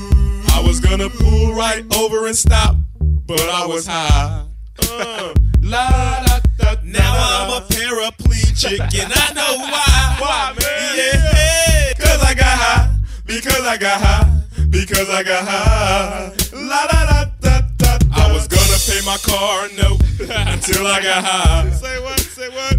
I 0.51 0.61
was 0.65 0.79
gonna 0.79 1.09
pull 1.09 1.53
right 1.53 1.83
over 1.95 2.27
and 2.27 2.35
stop, 2.35 2.75
but 2.99 3.39
I 3.39 3.65
was 3.65 3.87
high. 3.87 4.45
Uh, 4.79 5.33
la 5.61 5.89
da 6.27 6.39
da. 6.57 6.75
Now 6.83 7.13
I'm 7.15 7.61
a 7.61 7.65
paraplegic, 7.67 8.79
and 9.01 9.13
I 9.13 9.33
know 9.33 9.57
why. 9.57 10.17
Why, 10.19 10.55
man? 10.59 10.97
Yeah, 10.97 11.93
cause 11.93 12.21
I 12.23 12.33
got 12.33 12.57
high. 12.57 12.97
Because 13.25 13.61
I 13.61 13.77
got 13.77 14.01
high. 14.01 14.41
Because 14.69 15.09
I 15.09 15.23
got 15.23 15.47
high. 15.47 16.33
La 16.53 16.87
da 16.87 17.05
da 17.05 17.25
da 17.39 17.61
da. 17.77 17.97
I 18.11 18.31
was 18.33 18.47
gonna 18.47 18.79
pay 18.85 19.05
my 19.05 19.17
car 19.23 19.69
note 19.77 20.01
until 20.51 20.87
I 20.87 21.01
got 21.01 21.23
high. 21.23 21.69
Say 21.69 22.01
what? 22.01 22.19
Say 22.19 22.49
what? 22.49 22.75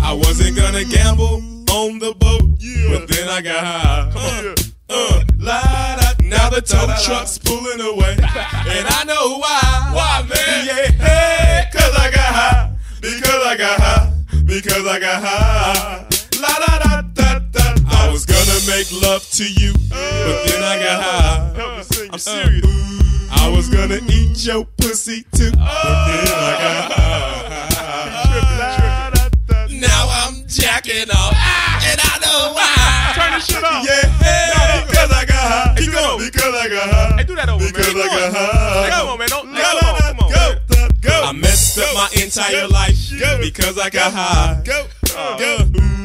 I 0.00 0.12
wasn't 0.14 0.56
gonna 0.56 0.84
gamble 0.84 1.55
on 1.76 1.98
the 1.98 2.14
boat, 2.14 2.40
but 2.88 3.06
then 3.06 3.28
I 3.28 3.42
got 3.42 3.62
high. 3.62 4.10
Uh, 4.16 4.54
uh, 4.88 5.24
la 5.38 5.60
da. 5.60 6.08
Now 6.24 6.48
the 6.48 6.62
tow 6.62 6.86
truck's 7.04 7.36
pulling 7.36 7.80
away, 7.80 8.16
and 8.16 8.86
I 8.88 9.04
know 9.04 9.36
why. 9.38 9.60
Why, 9.92 10.24
man? 10.26 10.66
Yeah, 10.66 10.90
hey, 11.04 11.64
cause 11.70 11.94
I 11.94 12.10
got 12.10 12.32
high. 12.34 12.76
Because 13.02 13.42
I 13.44 13.56
got 13.58 13.78
high. 13.78 14.12
Because 14.46 14.86
I 14.86 14.98
got 14.98 15.22
high. 15.22 16.06
La 16.40 16.52
da 16.64 16.78
da 16.78 17.02
da 17.02 17.38
da. 17.52 17.74
I 17.88 18.10
was 18.10 18.24
gonna 18.24 18.58
make 18.66 18.90
love 19.02 19.28
to 19.32 19.44
you, 19.44 19.74
but 19.90 20.36
then 20.48 20.62
I 20.62 20.78
got 20.82 21.02
high. 21.02 22.08
I'm 22.10 22.18
serious. 22.18 22.64
I 23.30 23.52
was 23.54 23.68
gonna 23.68 24.00
eat 24.08 24.46
your 24.46 24.64
pussy 24.78 25.24
too, 25.32 25.50
but 25.50 26.06
then 26.08 26.26
I 26.32 26.85
shit 33.46 33.62
off. 33.64 33.84
Yeah, 33.86 34.06
hey, 34.20 34.84
because 34.88 35.10
I 35.10 35.24
got 35.24 35.44
high. 35.50 35.74
Keep 35.78 35.92
going. 35.92 36.18
Because 36.18 36.54
I 36.54 36.68
got 36.68 36.90
high. 36.90 37.16
Hey, 37.18 37.24
do 37.24 37.34
that 37.36 37.48
over, 37.48 37.62
man. 37.64 37.72
Because 37.72 37.94
I 37.94 38.06
got 38.06 38.32
high. 38.34 38.84
Hey, 38.84 38.90
come 38.90 39.08
on, 39.08 39.18
man. 39.18 39.28
Don't- 39.28 39.52
La, 39.52 39.60
come 39.62 39.78
la, 39.78 39.88
on, 39.88 40.00
come 40.00 40.18
on, 40.20 40.32
go, 40.32 40.46
man. 40.76 40.90
go. 41.00 41.22
I 41.24 41.32
messed 41.32 41.78
up 41.78 41.94
my 41.94 42.08
entire 42.22 42.68
life 42.68 42.96
go, 43.18 43.38
because 43.40 43.78
I 43.78 43.90
got 43.90 44.12
high. 44.12 44.62
Go, 44.64 44.86
uh, 45.16 45.38
go, 45.38 45.58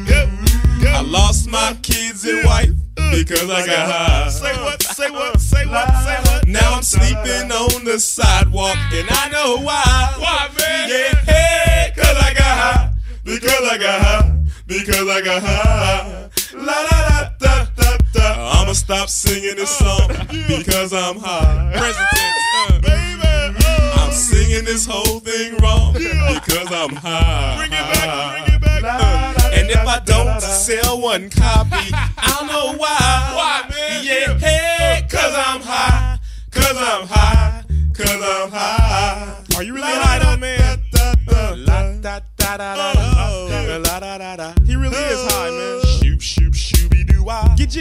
go, 0.06 0.30
go. 0.80 0.88
I 0.92 1.00
lost 1.02 1.48
my 1.48 1.70
uh, 1.70 1.74
kids 1.82 2.24
and 2.24 2.44
wife 2.44 2.70
uh, 2.98 3.10
because 3.14 3.48
I 3.50 3.66
got 3.66 3.90
high. 3.90 4.28
Say 4.30 4.52
what, 4.62 4.82
say 4.82 5.10
what, 5.10 5.40
say 5.40 5.66
what, 5.66 5.88
say 6.04 6.16
what. 6.30 6.46
Now 6.48 6.74
I'm 6.74 6.82
sleeping 6.82 7.50
on 7.52 7.84
the 7.84 7.98
sidewalk 7.98 8.76
and 8.92 9.06
I 9.10 9.28
know 9.30 9.58
why. 9.58 10.14
Why, 10.18 10.48
man? 10.58 10.88
Yeah, 10.88 11.14
hey, 11.32 11.92
cause 11.96 12.16
I 12.16 12.34
got 12.34 12.58
high. 12.58 12.92
Because 13.24 13.68
I 13.70 13.78
got 13.78 14.00
high. 14.02 14.38
Because 14.66 15.08
I 15.08 15.20
got 15.22 15.42
high. 15.42 16.28
La 16.54 16.60
la 16.60 16.98
la 17.08 17.30
da 17.38 17.66
da 17.76 17.96
da. 18.12 18.60
I'ma 18.60 18.72
stop 18.72 19.08
singing 19.08 19.56
this 19.56 19.70
song 19.70 20.08
because 20.48 20.92
I'm 20.92 21.18
high. 21.18 21.72
Present 21.76 22.08
tense, 22.14 22.42
uh, 22.56 22.80
baby. 22.80 23.64
oh. 23.64 24.04
I'm 24.04 24.12
singing 24.12 24.64
this 24.64 24.86
whole 24.86 25.20
thing 25.20 25.56
wrong 25.58 25.94
because 25.94 26.70
I'm 26.70 26.94
high. 26.94 27.56
Bring 27.56 27.72
it 27.72 27.94
back, 27.94 28.44
bring 28.44 28.56
it 28.56 28.60
back. 28.62 28.82
Uh, 28.84 29.50
and 29.54 29.70
if 29.70 29.86
I 29.86 30.00
don't 30.04 30.40
sell 30.42 31.00
one 31.00 31.30
copy, 31.30 31.88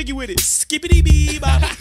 jiggy 0.02 0.14
with 0.14 0.32
it. 0.32 0.40
Skippity 0.40 1.02
bee 1.04 1.38
bop. 1.38 1.62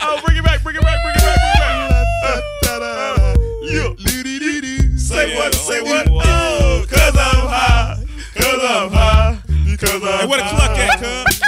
Oh, 0.00 0.18
bring 0.24 0.38
it 0.38 0.44
back, 0.44 0.62
bring 0.62 0.76
it 0.76 0.82
back, 0.82 0.96
bring 1.02 1.14
it 1.16 1.20
back, 1.20 1.38
bring 1.42 1.52
it 1.52 2.70
back. 2.70 3.36
Yeah. 3.62 3.92
Say 4.96 5.36
what, 5.36 5.54
say 5.54 5.82
what? 5.82 6.08
Oh, 6.08 6.86
cause 6.88 7.16
I'm 7.16 7.42
oh, 7.42 7.48
high. 7.48 8.04
Cause 8.34 8.60
I'm 8.62 8.90
high. 8.90 9.38
Because 9.66 10.02
I'm 10.02 10.20
Hey, 10.20 10.26
where 10.26 10.38
the 10.38 10.44
cluck 10.48 10.78
at, 10.78 10.98
cuz? 10.98 11.40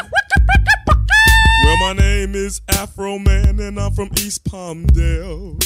Well, 1.64 1.76
my 1.78 1.92
name 1.94 2.34
is 2.34 2.60
Afro 2.68 3.18
Man, 3.18 3.60
and 3.60 3.78
I'm 3.80 3.92
from 3.92 4.10
East 4.18 4.44
Palmdale. 4.44 5.62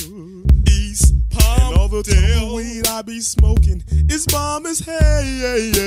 East 0.69 1.15
Palmdale. 1.31 1.69
And 1.69 1.79
all 1.79 1.89
the 1.89 2.03
tumbleweed 2.05 2.87
I 2.87 3.03
be 3.03 3.21
smoking 3.21 3.83
is 4.09 4.27
bomb 4.27 4.67
as 4.67 4.79
hell. 4.81 5.25
Yeah, 5.25 5.57
yeah. 5.57 5.84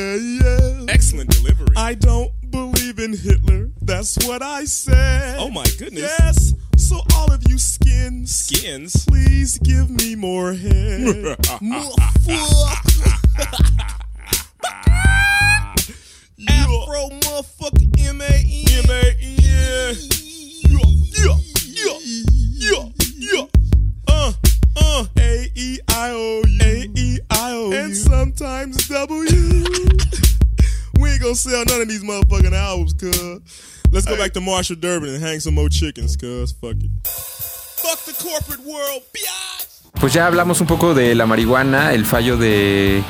Go 34.08 34.18
back 34.18 34.34
to 34.34 34.42
Marshall 34.42 34.78
Durbin 34.80 35.16
and 35.16 35.24
hang 35.24 35.40
some 35.40 35.56
more 35.56 35.70
chickens, 35.70 36.18
cuz. 36.18 36.54
Fuck 36.54 36.78
it. 36.84 36.92
Fuck 37.04 38.00
the 38.06 38.14
corporate 38.14 38.64
world, 38.66 39.04
biatch. 39.14 40.00
Pues 40.00 40.14
ya 40.14 40.28
hablamos 40.28 40.62
un 40.62 40.68
poco 40.68 40.94
de 40.94 41.16
la 41.16 41.26
marihuana, 41.26 41.94
el 41.94 42.06
fallo 42.06 42.38
de, 42.38 43.02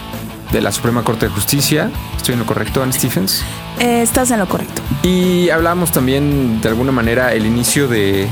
de 0.51 0.61
la 0.61 0.71
Suprema 0.71 1.03
Corte 1.03 1.27
de 1.27 1.31
Justicia. 1.31 1.91
¿Estoy 2.15 2.33
en 2.33 2.39
lo 2.39 2.45
correcto, 2.45 2.81
Anne 2.81 2.93
Stephens? 2.93 3.43
Eh, 3.79 4.01
estás 4.01 4.31
en 4.31 4.39
lo 4.39 4.47
correcto. 4.47 4.81
Y 5.03 5.49
hablamos 5.49 5.91
también, 5.91 6.61
de 6.61 6.69
alguna 6.69 6.91
manera, 6.91 7.33
el 7.33 7.45
inicio 7.45 7.87
de, 7.87 8.27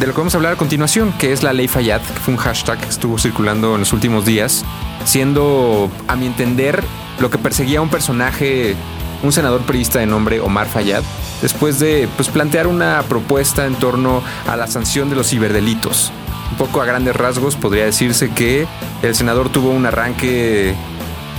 de 0.00 0.06
lo 0.06 0.14
que 0.14 0.18
vamos 0.18 0.34
a 0.34 0.38
hablar 0.38 0.54
a 0.54 0.56
continuación, 0.56 1.12
que 1.18 1.32
es 1.32 1.42
la 1.42 1.52
ley 1.52 1.68
Fayad, 1.68 2.00
que 2.00 2.20
fue 2.20 2.34
un 2.34 2.40
hashtag 2.40 2.80
que 2.80 2.88
estuvo 2.88 3.18
circulando 3.18 3.74
en 3.74 3.80
los 3.80 3.92
últimos 3.92 4.24
días, 4.24 4.64
siendo, 5.04 5.90
a 6.08 6.16
mi 6.16 6.26
entender, 6.26 6.82
lo 7.20 7.30
que 7.30 7.38
perseguía 7.38 7.80
a 7.80 7.82
un 7.82 7.90
personaje, 7.90 8.74
un 9.22 9.32
senador 9.32 9.62
priista 9.62 9.98
de 9.98 10.06
nombre 10.06 10.40
Omar 10.40 10.68
Fayad, 10.68 11.02
después 11.40 11.78
de 11.78 12.08
pues, 12.16 12.28
plantear 12.28 12.66
una 12.66 13.02
propuesta 13.08 13.66
en 13.66 13.74
torno 13.74 14.22
a 14.48 14.56
la 14.56 14.66
sanción 14.66 15.10
de 15.10 15.16
los 15.16 15.28
ciberdelitos. 15.28 16.12
Un 16.50 16.56
poco 16.58 16.82
a 16.82 16.84
grandes 16.84 17.16
rasgos 17.16 17.56
podría 17.56 17.84
decirse 17.84 18.30
que 18.30 18.66
el 19.02 19.14
senador 19.14 19.48
tuvo 19.48 19.70
un 19.70 19.86
arranque 19.86 20.74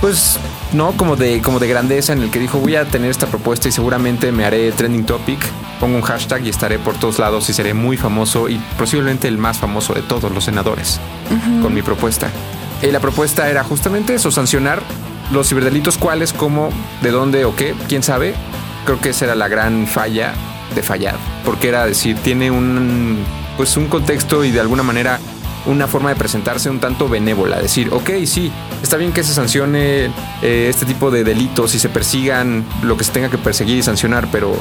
pues 0.00 0.38
no 0.72 0.92
como 0.92 1.16
de 1.16 1.40
como 1.40 1.60
de 1.60 1.68
grandeza 1.68 2.12
en 2.12 2.20
el 2.20 2.30
que 2.30 2.38
dijo 2.38 2.58
voy 2.58 2.76
a 2.76 2.84
tener 2.84 3.10
esta 3.10 3.26
propuesta 3.26 3.68
y 3.68 3.72
seguramente 3.72 4.32
me 4.32 4.44
haré 4.44 4.70
trending 4.72 5.06
topic 5.06 5.38
pongo 5.80 5.96
un 5.96 6.02
hashtag 6.02 6.44
y 6.44 6.50
estaré 6.50 6.78
por 6.78 6.94
todos 6.96 7.18
lados 7.18 7.48
y 7.48 7.54
seré 7.54 7.74
muy 7.74 7.96
famoso 7.96 8.48
y 8.48 8.60
posiblemente 8.76 9.28
el 9.28 9.38
más 9.38 9.58
famoso 9.58 9.94
de 9.94 10.02
todos 10.02 10.30
los 10.32 10.44
senadores 10.44 11.00
con 11.62 11.72
mi 11.72 11.80
propuesta 11.80 12.28
y 12.82 12.90
la 12.90 13.00
propuesta 13.00 13.48
era 13.48 13.64
justamente 13.64 14.14
eso 14.14 14.30
sancionar 14.30 14.82
los 15.32 15.48
ciberdelitos 15.48 15.98
cuáles 15.98 16.32
cómo 16.32 16.70
de 17.02 17.10
dónde 17.10 17.44
o 17.44 17.54
qué 17.56 17.74
quién 17.88 18.02
sabe 18.02 18.34
creo 18.84 19.00
que 19.00 19.10
esa 19.10 19.26
era 19.26 19.34
la 19.34 19.48
gran 19.48 19.86
falla 19.86 20.34
de 20.74 20.82
fallar 20.82 21.16
porque 21.44 21.68
era 21.68 21.86
decir 21.86 22.16
tiene 22.18 22.50
un 22.50 23.24
pues 23.56 23.76
un 23.76 23.86
contexto 23.86 24.44
y 24.44 24.50
de 24.50 24.60
alguna 24.60 24.82
manera 24.82 25.18
una 25.66 25.86
forma 25.86 26.10
de 26.10 26.16
presentarse 26.16 26.68
un 26.68 26.80
tanto 26.80 27.08
benévola, 27.08 27.58
decir, 27.58 27.88
ok, 27.92 28.10
sí, 28.26 28.52
está 28.82 28.96
bien 28.96 29.12
que 29.12 29.22
se 29.22 29.32
sancione 29.32 30.10
eh, 30.42 30.66
este 30.68 30.84
tipo 30.84 31.10
de 31.10 31.24
delitos 31.24 31.74
y 31.74 31.78
se 31.78 31.88
persigan 31.88 32.64
lo 32.82 32.96
que 32.96 33.04
se 33.04 33.12
tenga 33.12 33.30
que 33.30 33.38
perseguir 33.38 33.78
y 33.78 33.82
sancionar, 33.82 34.28
pero 34.30 34.54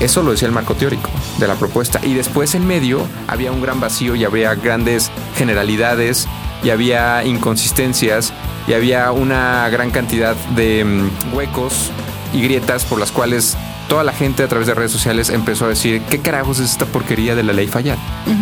eso 0.00 0.22
lo 0.22 0.30
decía 0.30 0.46
el 0.46 0.54
marco 0.54 0.74
teórico 0.74 1.10
de 1.38 1.48
la 1.48 1.54
propuesta. 1.54 2.00
Y 2.02 2.14
después 2.14 2.54
en 2.54 2.66
medio 2.66 3.06
había 3.26 3.50
un 3.50 3.60
gran 3.60 3.80
vacío 3.80 4.14
y 4.14 4.24
había 4.24 4.54
grandes 4.54 5.10
generalidades 5.36 6.28
y 6.62 6.70
había 6.70 7.24
inconsistencias 7.24 8.32
y 8.66 8.72
había 8.72 9.12
una 9.12 9.68
gran 9.68 9.90
cantidad 9.90 10.34
de 10.54 10.84
mm, 10.84 11.34
huecos 11.34 11.90
y 12.32 12.42
grietas 12.42 12.84
por 12.84 12.98
las 12.98 13.12
cuales 13.12 13.56
toda 13.88 14.04
la 14.04 14.12
gente 14.12 14.42
a 14.42 14.48
través 14.48 14.66
de 14.66 14.74
redes 14.74 14.92
sociales 14.92 15.30
empezó 15.30 15.66
a 15.66 15.68
decir, 15.68 16.02
¿qué 16.10 16.18
carajos 16.20 16.58
es 16.58 16.72
esta 16.72 16.86
porquería 16.86 17.34
de 17.34 17.42
la 17.42 17.52
ley 17.52 17.68
fallar? 17.68 17.98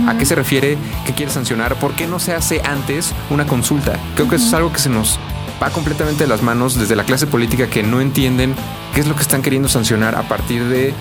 ¿A 0.09 0.17
qué 0.17 0.25
se 0.25 0.35
refiere? 0.35 0.79
¿Qué 1.05 1.13
quiere 1.13 1.31
sancionar? 1.31 1.77
¿Por 1.77 1.93
qué 1.93 2.07
no 2.07 2.19
se 2.19 2.35
hace 2.35 2.63
antes 2.65 3.13
una 3.31 3.47
consulta? 3.47 3.99
Creo 4.15 4.29
que 4.29 4.37
eso 4.37 4.47
es 4.47 4.55
algo 4.55 4.73
que 4.73 4.79
se 4.79 4.89
nos 4.89 5.19
va 5.63 5.71
completamente 5.71 6.25
de 6.25 6.29
las 6.29 6.43
manos 6.43 6.79
desde 6.79 6.97
la 6.97 7.05
clase 7.05 7.27
política 7.27 7.69
que 7.69 7.83
no 7.83 8.01
entienden 8.01 8.55
qué 8.95 9.01
es 9.01 9.07
lo 9.07 9.15
que 9.15 9.23
están 9.23 9.43
queriendo 9.43 9.69
sancionar 9.69 10.15
a 10.15 10.23
partir 10.23 10.65
de 10.65 10.95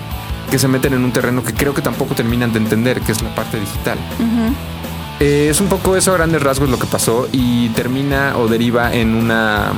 que 0.50 0.58
se 0.58 0.68
meten 0.68 0.92
en 0.92 1.04
un 1.04 1.12
terreno 1.12 1.42
que 1.42 1.54
creo 1.54 1.74
que 1.74 1.82
tampoco 1.82 2.14
terminan 2.14 2.52
de 2.52 2.58
entender, 2.58 3.00
que 3.00 3.12
es 3.12 3.22
la 3.22 3.34
parte 3.34 3.58
digital. 3.58 3.98
Eh, 5.20 5.48
es 5.50 5.60
un 5.60 5.68
poco 5.68 5.96
eso 5.96 6.12
a 6.12 6.14
grandes 6.14 6.42
rasgos 6.42 6.68
lo 6.68 6.78
que 6.78 6.86
pasó 6.86 7.28
y 7.32 7.68
termina 7.70 8.36
o 8.36 8.48
deriva 8.48 8.92
en 8.92 9.14
una 9.14 9.72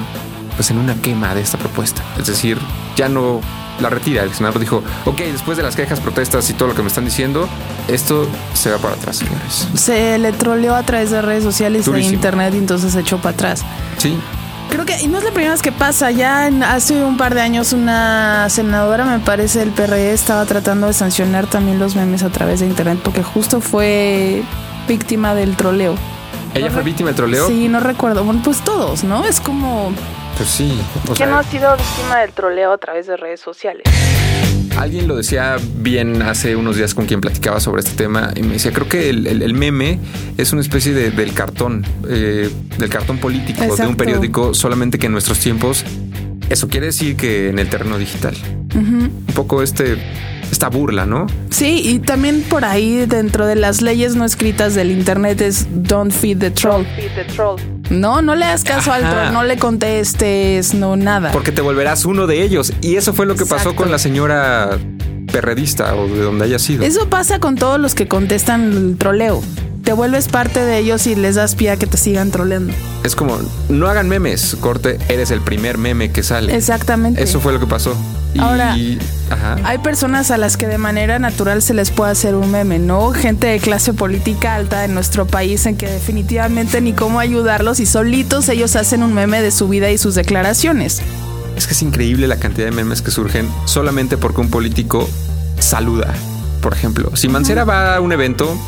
pues 0.57 0.71
en 0.71 0.79
una 0.79 0.95
quema 0.95 1.35
de 1.35 1.43
esta 1.43 1.59
propuesta. 1.59 2.03
Es 2.19 2.27
decir, 2.27 2.59
ya 2.97 3.09
no 3.09 3.41
la 3.81 3.91
retira. 3.91 4.23
El 4.23 4.33
senador 4.33 4.59
dijo, 4.59 4.83
ok, 5.05 5.19
después 5.19 5.59
de 5.59 5.63
las 5.63 5.77
quejas, 5.77 6.01
protestas 6.01 6.49
y 6.49 6.55
todo 6.55 6.69
lo 6.69 6.75
que 6.75 6.81
me 6.81 6.89
están 6.89 7.05
diciendo, 7.05 7.47
esto 7.89 8.27
se 8.55 8.71
va 8.71 8.79
para 8.79 8.95
atrás, 8.95 9.19
señores. 9.19 9.69
Se 9.75 10.19
le 10.19 10.33
troleó 10.33 10.75
a 10.75 10.83
través 10.83 11.11
de 11.11 11.21
redes 11.21 11.45
sociales 11.45 11.85
Durísimo. 11.85 12.13
e 12.13 12.15
internet 12.15 12.55
y 12.55 12.59
entonces 12.59 12.93
se 12.93 13.01
echó 13.01 13.19
para 13.19 13.35
atrás. 13.35 13.65
Sí, 13.99 14.17
Creo 14.71 14.85
que, 14.85 15.01
y 15.01 15.07
no 15.07 15.19
es 15.19 15.25
la 15.25 15.31
primera 15.31 15.53
vez 15.53 15.63
que 15.63 15.71
pasa, 15.71 16.11
ya 16.11 16.47
hace 16.75 17.05
un 17.05 17.17
par 17.17 17.35
de 17.35 17.41
años 17.41 17.73
una 17.73 18.49
senadora, 18.51 19.05
me 19.05 19.21
parece, 19.21 19.61
del 19.61 19.71
PRE 19.71 20.13
estaba 20.13 20.45
tratando 20.45 20.89
de 20.89 20.93
sancionar 20.93 21.47
también 21.47 21.79
los 21.79 21.95
memes 21.95 22.25
a 22.25 22.31
través 22.31 22.61
de 22.61 22.67
internet 22.67 22.99
porque 23.03 23.23
justo 23.23 23.61
fue 23.61 24.43
víctima 24.87 25.35
del 25.35 25.57
troleo. 25.57 25.95
ella 26.55 26.71
fue 26.71 26.83
víctima 26.83 27.09
del 27.11 27.17
troleo. 27.17 27.47
Sí, 27.49 27.69
no 27.69 27.81
recuerdo. 27.81 28.25
Bueno, 28.25 28.41
pues 28.45 28.63
todos, 28.63 29.05
¿no? 29.05 29.25
Es 29.25 29.41
como... 29.41 29.93
Pues 30.37 30.49
sí. 30.51 30.79
o 31.03 31.15
¿Quién 31.15 31.17
sea, 31.17 31.27
no 31.29 31.39
ha 31.39 31.43
sido 31.45 31.75
víctima 31.77 32.19
del 32.21 32.33
troleo 32.33 32.73
a 32.73 32.79
través 32.79 33.07
de 33.07 33.17
redes 33.17 33.41
sociales? 33.41 33.83
Alguien 34.79 35.09
lo 35.09 35.17
decía 35.17 35.57
bien 35.79 36.21
hace 36.21 36.55
unos 36.55 36.77
días 36.77 36.95
con 36.95 37.07
quien 37.07 37.23
platicaba 37.23 37.61
sobre 37.61 37.81
este 37.81 37.93
tema 37.93 38.33
y 38.37 38.43
me 38.43 38.55
decía, 38.55 38.73
creo 38.73 38.87
que 38.89 39.09
el, 39.09 39.27
el- 39.27 39.41
el 39.41 39.55
meme 39.55 39.99
es 40.37 40.53
una 40.53 40.61
especie 40.61 40.93
de- 40.93 41.11
del 41.11 41.33
cartón, 41.33 41.87
eh, 42.11 42.51
del 42.77 42.89
cartón 42.91 43.17
político 43.17 43.75
de 43.75 43.87
un 43.87 43.97
periódico, 43.97 44.53
solamente 44.53 44.99
que 44.99 45.07
en 45.07 45.13
nuestros 45.13 45.39
tiempos 45.39 45.83
eso 46.51 46.69
quiere 46.69 46.87
decir 46.87 47.17
que 47.17 47.49
en 47.49 47.59
el 47.59 47.71
terreno 47.71 47.97
digital. 47.97 48.35
Un 48.75 49.11
poco 49.35 49.63
este, 49.63 49.97
esta 50.51 50.69
burla, 50.69 51.07
¿no? 51.07 51.27
Sí, 51.51 51.81
y 51.85 51.99
también 51.99 52.43
por 52.43 52.65
ahí 52.65 53.07
dentro 53.07 53.47
de 53.47 53.57
las 53.57 53.83
leyes 53.83 54.17
no 54.17 54.25
escritas 54.25 54.75
del 54.75 54.91
internet 54.91 55.41
es 55.41 55.67
don't 55.71 56.13
feed 56.13 56.39
the 56.39 56.51
troll. 56.51 56.85
No, 57.91 58.21
no 58.23 58.35
le 58.35 58.45
hagas 58.45 58.65
caso 58.65 58.93
al 58.93 59.03
troll, 59.09 59.33
no 59.33 59.45
le 59.45 59.59
contestes, 59.59 60.75
no 60.75 60.97
nada. 60.97 61.31
Porque 61.33 61.53
te 61.53 61.61
volverás 61.61 62.05
uno 62.05 62.27
de 62.27 62.43
ellos. 62.43 62.73
Y 62.81 62.97
eso 62.97 63.13
fue 63.13 63.27
lo 63.27 63.37
que 63.37 63.47
pasó 63.47 63.77
con 63.77 63.91
la 63.91 63.99
señora 63.99 64.79
perredista 65.33 65.95
o 65.95 66.09
de 66.09 66.23
donde 66.23 66.45
haya 66.45 66.59
sido. 66.59 66.85
Eso 66.85 67.09
pasa 67.09 67.39
con 67.39 67.57
todos 67.57 67.79
los 67.79 67.95
que 67.95 68.09
contestan 68.09 68.73
el 68.73 68.97
troleo. 68.99 69.43
Te 69.87 69.93
vuelves 69.93 70.27
parte 70.27 70.65
de 70.65 70.79
ellos 70.79 71.07
y 71.07 71.15
les 71.15 71.37
das 71.37 71.55
pie 71.55 71.71
a 71.71 71.77
que 71.77 71.87
te 71.87 71.97
sigan 71.97 72.33
troleando. 72.33 72.75
Es 73.05 73.15
como, 73.15 73.39
no 73.69 73.87
hagan 73.87 74.09
memes, 74.09 74.57
corte, 74.59 74.99
eres 75.09 75.31
el 75.31 75.41
primer 75.43 75.79
meme 75.79 76.11
que 76.11 76.25
sale. 76.25 76.57
Exactamente. 76.57 77.23
Eso 77.23 77.39
fue 77.39 77.53
lo 77.53 77.61
que 77.61 77.69
pasó. 77.69 77.97
Y, 78.35 78.41
Ahora, 78.41 78.77
ajá. 79.31 79.57
Hay 79.63 79.79
personas 79.79 80.33
a 80.33 80.39
las 80.39 80.57
que 80.57 80.67
de 80.67 80.77
manera 80.77 81.21
natural 81.21 81.63
se 81.63 81.73
les 81.73 81.93
puede 81.93 82.11
hacer 82.11 82.35
un 82.35 82.51
meme, 82.51 82.81
¿no? 82.81 83.13
Gente 83.13 83.47
de 83.47 83.61
clase 83.61 83.95
política 83.95 84.57
alta 84.57 84.85
en 84.85 84.93
nuestro 84.93 85.25
país 85.25 85.65
en 85.67 85.77
que 85.77 85.87
definitivamente 85.87 86.81
ni 86.81 86.93
cómo 86.93 87.21
ayudarlos 87.21 87.79
y 87.79 87.87
solitos 87.87 88.49
ellos 88.49 88.75
hacen 88.75 89.05
un 89.05 89.15
meme 89.15 89.41
de 89.41 89.53
su 89.53 89.69
vida 89.69 89.93
y 89.93 89.99
sus 89.99 90.17
declaraciones. 90.17 91.01
Es 91.57 91.69
que 91.69 91.75
es 91.75 91.83
increíble 91.83 92.27
la 92.27 92.41
cantidad 92.41 92.67
de 92.67 92.73
memes 92.73 93.03
que 93.03 93.13
surgen 93.13 93.49
solamente 93.67 94.19
porque 94.19 94.41
un 94.41 94.51
político 94.51 95.09
saluda. 95.61 96.13
Por 96.61 96.73
ejemplo, 96.73 97.15
si 97.15 97.29
Mancera 97.29 97.65
va 97.65 97.95
a 97.95 98.01
un 98.01 98.11
evento 98.11 98.59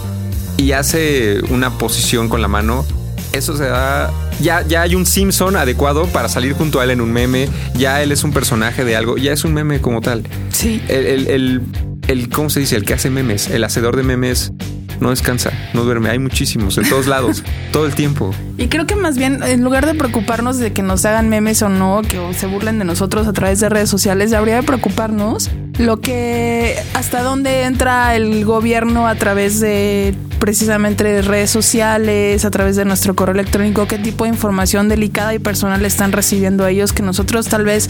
y 0.58 0.72
hace 0.72 1.40
una 1.48 1.70
posición 1.78 2.28
con 2.28 2.42
la 2.42 2.48
mano, 2.48 2.84
eso 3.32 3.56
se 3.56 3.64
da. 3.64 4.10
Ya, 4.40 4.62
ya 4.66 4.82
hay 4.82 4.94
un 4.94 5.06
Simpson 5.06 5.56
adecuado 5.56 6.06
para 6.06 6.28
salir 6.28 6.52
junto 6.52 6.78
a 6.80 6.84
él 6.84 6.90
en 6.90 7.00
un 7.00 7.12
meme. 7.12 7.48
Ya 7.74 8.02
él 8.02 8.12
es 8.12 8.22
un 8.24 8.32
personaje 8.32 8.84
de 8.84 8.94
algo. 8.96 9.16
Ya 9.16 9.32
es 9.32 9.44
un 9.44 9.52
meme 9.54 9.80
como 9.80 10.00
tal. 10.00 10.22
Sí. 10.50 10.82
El, 10.88 11.06
el, 11.06 11.26
el, 11.28 11.62
el- 12.06 12.28
¿cómo 12.28 12.48
se 12.50 12.60
dice? 12.60 12.76
El 12.76 12.84
que 12.84 12.94
hace 12.94 13.10
memes, 13.10 13.48
el 13.48 13.64
hacedor 13.64 13.96
de 13.96 14.02
memes, 14.04 14.52
no 15.00 15.10
descansa, 15.10 15.50
no 15.74 15.82
duerme. 15.84 16.10
Hay 16.10 16.18
muchísimos 16.20 16.78
en 16.78 16.88
todos 16.88 17.06
lados, 17.08 17.42
todo 17.72 17.86
el 17.86 17.94
tiempo. 17.94 18.32
Y 18.58 18.68
creo 18.68 18.86
que 18.86 18.94
más 18.96 19.16
bien, 19.18 19.42
en 19.42 19.62
lugar 19.64 19.86
de 19.86 19.94
preocuparnos 19.94 20.58
de 20.58 20.72
que 20.72 20.82
nos 20.82 21.04
hagan 21.04 21.28
memes 21.28 21.60
o 21.62 21.68
no, 21.68 22.02
que 22.02 22.18
se 22.34 22.46
burlen 22.46 22.78
de 22.78 22.84
nosotros 22.84 23.26
a 23.26 23.32
través 23.32 23.58
de 23.60 23.68
redes 23.68 23.88
sociales, 23.90 24.32
habría 24.32 24.56
de 24.56 24.62
preocuparnos 24.62 25.50
lo 25.78 26.00
que 26.00 26.76
hasta 26.94 27.22
dónde 27.22 27.62
entra 27.62 28.14
el 28.16 28.44
gobierno 28.44 29.06
a 29.06 29.14
través 29.14 29.60
de 29.60 30.14
precisamente 30.38 31.22
redes 31.22 31.50
sociales, 31.50 32.44
a 32.44 32.50
través 32.50 32.76
de 32.76 32.84
nuestro 32.84 33.14
correo 33.14 33.34
electrónico, 33.34 33.86
qué 33.86 33.98
tipo 33.98 34.24
de 34.24 34.30
información 34.30 34.88
delicada 34.88 35.34
y 35.34 35.38
personal 35.38 35.84
están 35.84 36.12
recibiendo 36.12 36.66
ellos 36.66 36.92
que 36.92 37.02
nosotros 37.02 37.48
tal 37.48 37.64
vez 37.64 37.88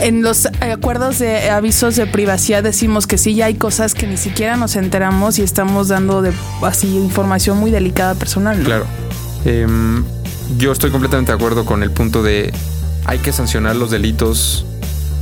en 0.00 0.22
los 0.22 0.46
acuerdos 0.60 1.18
de 1.18 1.50
avisos 1.50 1.96
de 1.96 2.06
privacidad 2.06 2.62
decimos 2.62 3.06
que 3.06 3.18
sí, 3.18 3.34
ya 3.34 3.46
hay 3.46 3.54
cosas 3.54 3.94
que 3.94 4.06
ni 4.06 4.16
siquiera 4.16 4.56
nos 4.56 4.76
enteramos 4.76 5.38
y 5.38 5.42
estamos 5.42 5.88
dando 5.88 6.22
de 6.22 6.32
así 6.62 6.96
información 6.96 7.58
muy 7.58 7.70
delicada 7.70 8.14
personal. 8.14 8.58
Claro. 8.62 8.86
Em, 9.44 10.04
yo 10.58 10.72
estoy 10.72 10.90
completamente 10.90 11.32
de 11.32 11.36
acuerdo 11.36 11.64
con 11.64 11.82
el 11.82 11.90
punto 11.90 12.22
de 12.22 12.52
hay 13.04 13.18
que 13.18 13.32
sancionar 13.32 13.76
los 13.76 13.90
delitos 13.90 14.66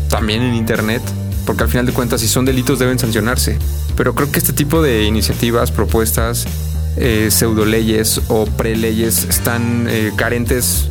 también 0.08 0.42
en 0.42 0.54
Internet, 0.54 1.02
porque 1.46 1.64
al 1.64 1.68
final 1.68 1.86
de 1.86 1.92
cuentas 1.92 2.20
si 2.20 2.28
son 2.28 2.44
delitos 2.44 2.78
deben 2.78 2.98
sancionarse. 2.98 3.58
Pero 3.96 4.14
creo 4.14 4.30
que 4.30 4.38
este 4.38 4.52
tipo 4.52 4.82
de 4.82 5.04
iniciativas, 5.04 5.70
propuestas, 5.70 6.46
eh, 6.96 7.28
pseudoleyes 7.30 8.20
o 8.28 8.44
preleyes 8.44 9.24
están 9.24 9.86
eh, 9.88 10.12
carentes 10.16 10.88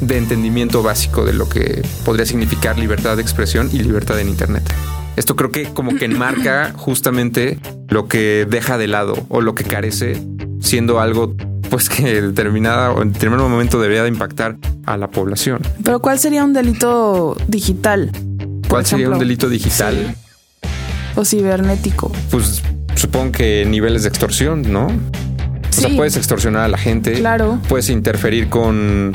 de 0.00 0.18
entendimiento 0.18 0.82
básico 0.82 1.24
de 1.24 1.32
lo 1.32 1.48
que 1.48 1.82
podría 2.04 2.26
significar 2.26 2.78
libertad 2.78 3.16
de 3.16 3.22
expresión 3.22 3.70
y 3.72 3.78
libertad 3.78 4.18
en 4.20 4.28
Internet. 4.28 4.62
Esto 5.16 5.36
creo 5.36 5.50
que 5.50 5.64
como 5.72 5.94
que 5.94 6.06
enmarca 6.06 6.72
justamente 6.76 7.58
lo 7.88 8.08
que 8.08 8.46
deja 8.48 8.78
de 8.78 8.88
lado 8.88 9.14
o 9.28 9.40
lo 9.40 9.54
que 9.54 9.64
carece 9.64 10.20
siendo 10.60 11.00
algo 11.00 11.34
pues 11.70 11.88
que 11.88 12.22
determinada 12.22 12.92
o 12.92 13.02
en 13.02 13.12
determinado 13.12 13.48
momento 13.48 13.80
debería 13.80 14.02
de 14.02 14.08
impactar 14.08 14.56
a 14.86 14.96
la 14.96 15.10
población. 15.10 15.60
Pero 15.82 16.00
¿cuál 16.00 16.18
sería 16.18 16.44
un 16.44 16.52
delito 16.52 17.36
digital? 17.48 18.10
¿Cuál 18.74 18.86
sería 18.86 19.08
un 19.08 19.20
delito 19.20 19.48
digital? 19.48 20.16
O 21.14 21.24
cibernético. 21.24 22.10
Pues 22.30 22.60
supongo 22.96 23.30
que 23.30 23.64
niveles 23.64 24.02
de 24.02 24.08
extorsión, 24.08 24.62
¿no? 24.72 24.86
O 24.86 24.90
sea, 25.70 25.88
Sí. 25.90 25.96
puedes 25.96 26.16
extorsionar 26.16 26.62
a 26.62 26.68
la 26.68 26.76
gente. 26.78 27.12
Claro. 27.12 27.60
Puedes 27.68 27.88
interferir 27.88 28.48
con 28.48 29.12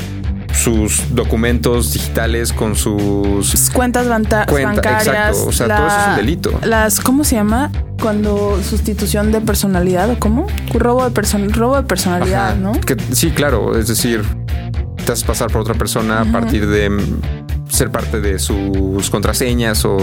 sus 0.53 1.13
documentos 1.13 1.91
digitales, 1.91 2.53
con 2.53 2.77
sus 2.77 3.49
Pues, 3.49 3.69
Cuentas 3.71 4.07
Cuenta, 4.07 4.45
bancarias. 4.47 5.07
exacto. 5.07 5.45
O 5.47 5.51
sea, 5.51 5.67
todo 5.75 5.87
eso 5.87 5.97
es 5.99 6.07
un 6.07 6.15
delito. 6.15 6.59
Las, 6.63 6.99
¿cómo 7.01 7.25
se 7.25 7.35
llama? 7.35 7.69
Cuando 8.01 8.61
sustitución 8.63 9.33
de 9.33 9.41
personalidad 9.41 10.09
o 10.09 10.19
cómo? 10.19 10.47
Robo 10.73 11.03
de, 11.03 11.11
person 11.11 11.51
robo 11.51 11.75
de 11.75 11.83
personalidad, 11.83 12.51
Ajá. 12.51 12.55
¿no? 12.55 12.71
Que, 12.79 12.95
sí, 13.11 13.31
claro. 13.31 13.77
Es 13.77 13.87
decir, 13.89 14.21
te 15.05 15.11
haces 15.11 15.25
pasar 15.25 15.51
por 15.51 15.59
otra 15.61 15.73
persona 15.73 16.21
a 16.21 16.25
partir 16.25 16.65
de 16.67 16.89
ser 17.69 17.91
parte 17.91 18.19
de 18.19 18.39
sus 18.39 19.09
contraseñas 19.09 19.85
o, 19.85 19.97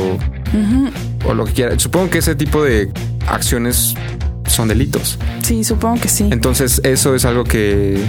o 1.25 1.35
lo 1.35 1.45
que 1.45 1.53
quiera. 1.53 1.79
Supongo 1.79 2.11
que 2.11 2.19
ese 2.19 2.35
tipo 2.35 2.63
de 2.65 2.91
acciones 3.29 3.95
son 4.47 4.69
delitos. 4.69 5.19
Sí, 5.43 5.65
supongo 5.65 6.01
que 6.01 6.09
sí. 6.09 6.29
Entonces, 6.31 6.81
eso 6.85 7.15
es 7.15 7.25
algo 7.25 7.45
que, 7.45 8.03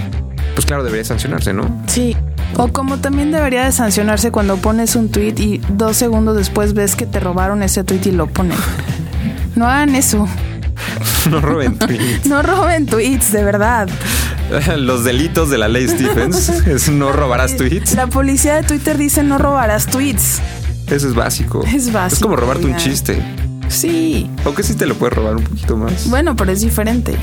pues 0.54 0.64
claro, 0.66 0.84
debería 0.84 1.04
sancionarse, 1.04 1.52
¿no? 1.52 1.82
Sí. 1.86 2.16
O 2.56 2.68
como 2.68 2.98
también 2.98 3.30
debería 3.30 3.64
de 3.64 3.72
sancionarse 3.72 4.30
cuando 4.30 4.56
pones 4.56 4.96
un 4.96 5.10
tweet 5.10 5.34
y 5.38 5.60
dos 5.68 5.96
segundos 5.96 6.36
después 6.36 6.72
ves 6.72 6.96
que 6.96 7.04
te 7.06 7.20
robaron 7.20 7.62
ese 7.62 7.84
tweet 7.84 8.00
y 8.06 8.10
lo 8.12 8.26
ponen. 8.26 8.56
No 9.54 9.66
hagan 9.66 9.94
eso. 9.94 10.26
No 11.30 11.40
roben 11.40 11.76
tweets. 11.78 12.26
No 12.28 12.42
roben 12.42 12.86
tweets, 12.86 13.32
de 13.32 13.44
verdad. 13.44 13.88
Los 14.78 15.04
delitos 15.04 15.50
de 15.50 15.58
la 15.58 15.68
ley 15.68 15.86
Stephens 15.88 16.48
es 16.66 16.88
no 16.88 17.12
robarás 17.12 17.56
tweets. 17.56 17.94
La 17.94 18.06
policía 18.06 18.54
de 18.56 18.62
Twitter 18.62 18.96
dice 18.96 19.22
no 19.22 19.38
robarás 19.38 19.86
tweets. 19.86 20.40
Eso 20.86 21.06
es 21.08 21.14
básico. 21.14 21.62
Es 21.64 21.92
básico, 21.92 22.14
Es 22.16 22.22
como 22.22 22.36
robarte 22.36 22.66
un 22.66 22.76
chiste. 22.76 23.22
Sí. 23.68 24.30
Aunque 24.46 24.62
sí 24.62 24.74
te 24.74 24.86
lo 24.86 24.94
puedes 24.94 25.14
robar 25.14 25.36
un 25.36 25.44
poquito 25.44 25.76
más. 25.76 26.08
Bueno, 26.08 26.34
pero 26.34 26.50
es 26.52 26.62
diferente. 26.62 27.14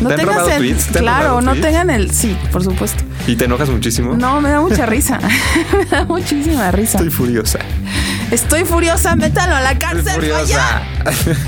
No 0.00 0.08
¿Te 0.08 0.14
han 0.14 0.20
tengas 0.20 0.36
robado 0.36 0.50
el- 0.52 0.56
tweets? 0.58 0.86
¿Te 0.86 0.98
han 0.98 1.04
Claro, 1.04 1.22
robado 1.24 1.40
no 1.42 1.50
tweets? 1.52 1.66
tengan 1.66 1.90
el. 1.90 2.10
Sí, 2.10 2.34
por 2.50 2.64
supuesto. 2.64 3.04
¿Y 3.26 3.36
te 3.36 3.44
enojas 3.44 3.68
muchísimo? 3.68 4.16
No, 4.16 4.40
me 4.40 4.48
da 4.48 4.60
mucha 4.62 4.86
risa. 4.86 5.18
me 5.78 5.84
da 5.84 6.04
muchísima 6.06 6.70
risa. 6.70 6.96
Estoy 6.96 7.10
furiosa. 7.10 7.58
Estoy 8.30 8.64
furiosa, 8.64 9.14
métalo 9.16 9.54
a 9.56 9.60
la 9.60 9.72
Estoy 9.72 9.88
cárcel, 10.02 10.30
vaya. 10.32 10.82
furiosa. 11.12 11.40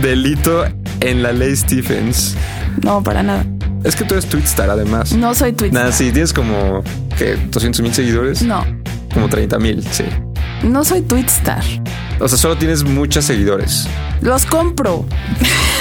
Delito 0.00 0.64
en 1.00 1.22
la 1.24 1.32
ley 1.32 1.56
Stephens. 1.56 2.36
No, 2.84 3.02
para 3.02 3.24
nada. 3.24 3.44
Es 3.86 3.94
que 3.96 4.04
tú 4.04 4.14
eres 4.14 4.26
Twitstar 4.26 4.68
además. 4.68 5.12
No 5.12 5.34
soy 5.34 5.52
Twitter. 5.52 5.72
Nada, 5.74 5.92
sí, 5.92 6.10
tienes 6.10 6.32
como 6.32 6.82
que 7.18 7.36
200 7.36 7.80
mil 7.82 7.94
seguidores. 7.94 8.42
No, 8.42 8.64
Como 9.14 9.28
30 9.28 9.58
mil, 9.58 9.82
sí. 9.90 10.04
no 10.64 10.84
soy 10.84 11.02
Twitstar. 11.02 11.62
O 12.18 12.26
sea, 12.28 12.36
solo 12.36 12.56
tienes 12.56 12.82
muchos 12.82 13.24
seguidores. 13.24 13.86
Los 14.22 14.44
compro. 14.46 15.04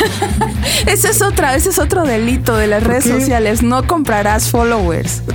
ese 0.85 1.09
es 1.09 1.21
otra, 1.21 1.55
ese 1.55 1.69
es 1.69 1.79
otro 1.79 2.03
delito 2.03 2.55
de 2.55 2.67
las 2.67 2.83
redes 2.83 3.05
qué? 3.05 3.19
sociales. 3.19 3.63
No 3.63 3.85
comprarás 3.87 4.49
followers. 4.49 5.21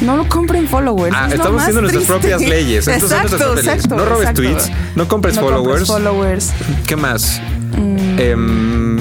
No 0.00 0.16
lo 0.16 0.28
compren 0.28 0.68
followers. 0.68 1.12
Ah, 1.18 1.26
es 1.26 1.34
estamos 1.34 1.60
haciendo 1.60 1.80
nuestras 1.80 2.04
propias 2.04 2.40
leyes. 2.40 2.86
Exacto, 2.86 3.36
leyes. 3.36 3.66
exacto, 3.66 3.96
No 3.96 4.04
robes 4.04 4.28
exacto. 4.28 4.42
tweets, 4.42 4.70
no 4.94 5.08
compres 5.08 5.34
No 5.34 5.40
followers. 5.40 5.88
followers. 5.88 6.52
¿Qué 6.86 6.94
más? 6.94 7.40
Mm. 7.76 8.18
Em, 8.20 8.98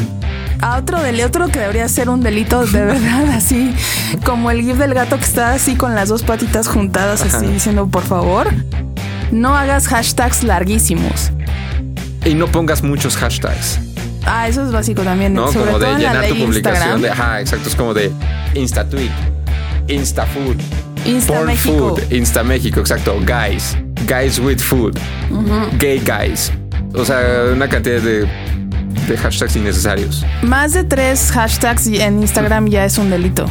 A 0.61 0.77
otro 0.77 1.01
del 1.01 1.21
otro 1.21 1.47
que 1.47 1.59
debería 1.59 1.87
ser 1.87 2.09
un 2.09 2.21
delito 2.21 2.65
de 2.65 2.85
verdad, 2.85 3.29
así 3.35 3.73
como 4.25 4.49
el 4.51 4.61
gif 4.61 4.77
del 4.77 4.93
gato 4.93 5.17
que 5.17 5.23
está 5.23 5.53
así 5.53 5.75
con 5.75 5.93
las 5.95 6.09
dos 6.09 6.23
patitas 6.23 6.67
juntadas, 6.67 7.21
así 7.21 7.45
diciendo 7.47 7.87
por 7.87 8.03
favor, 8.03 8.47
no 9.31 9.55
hagas 9.55 9.87
hashtags 9.87 10.43
larguísimos. 10.43 11.31
y 12.25 12.33
no 12.33 12.47
pongas 12.47 12.81
muchos 12.83 13.15
hashtags, 13.17 13.79
Ah, 14.29 14.47
eso 14.49 14.61
es 14.65 14.71
básico 14.73 15.03
también, 15.03 15.33
¿no? 15.33 15.49
sobre 15.53 15.67
como 15.67 15.79
todo 15.79 15.89
de 15.89 15.95
en 15.95 16.03
la 16.03 16.13
llenar 16.13 16.27
tu 16.29 16.35
publicación 16.45 17.01
de, 17.01 17.09
ajá, 17.11 17.39
exacto, 17.39 17.69
es 17.69 17.75
como 17.75 17.93
de 17.93 18.11
InstaTweet, 18.55 19.11
InstaFood, 19.87 20.57
Insta 21.05 21.33
Porn 21.33 21.45
México. 21.47 21.95
Food, 21.95 22.11
Insta 22.11 22.43
México, 22.43 22.79
exacto, 22.81 23.15
Guys, 23.21 23.77
Guys 24.05 24.39
with 24.39 24.57
Food, 24.59 24.97
Gay 25.79 25.99
Guys. 25.99 26.51
O 26.93 27.05
sea, 27.05 27.19
una 27.53 27.69
cantidad 27.69 28.01
de, 28.01 28.27
de 29.07 29.17
hashtags 29.17 29.55
innecesarios. 29.55 30.25
Más 30.41 30.73
de 30.73 30.83
tres 30.83 31.31
hashtags 31.31 31.87
y 31.87 32.01
en 32.01 32.21
Instagram 32.21 32.67
ya 32.67 32.85
es 32.85 32.97
un 32.97 33.09
delito. 33.09 33.45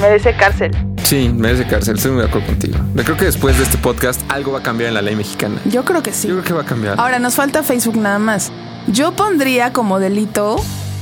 Merece 0.00 0.34
cárcel. 0.36 0.70
Sí, 1.04 1.30
merece 1.34 1.66
cárcel, 1.66 1.96
estoy 1.96 2.12
muy 2.12 2.20
de 2.22 2.28
acuerdo 2.28 2.46
contigo. 2.48 2.78
Yo 2.94 3.02
creo 3.04 3.16
que 3.16 3.24
después 3.24 3.56
de 3.56 3.64
este 3.64 3.78
podcast 3.78 4.20
algo 4.28 4.52
va 4.52 4.58
a 4.58 4.62
cambiar 4.62 4.88
en 4.88 4.94
la 4.94 5.02
ley 5.02 5.16
mexicana. 5.16 5.56
Yo 5.64 5.84
creo 5.84 6.02
que 6.02 6.12
sí. 6.12 6.28
Yo 6.28 6.34
creo 6.34 6.44
que 6.44 6.52
va 6.54 6.62
a 6.62 6.66
cambiar. 6.66 7.00
Ahora 7.00 7.18
nos 7.18 7.34
falta 7.34 7.62
Facebook 7.62 7.96
nada 7.96 8.18
más. 8.18 8.52
Yo 8.86 9.12
pondría 9.12 9.72
como 9.72 9.98
delito 9.98 10.56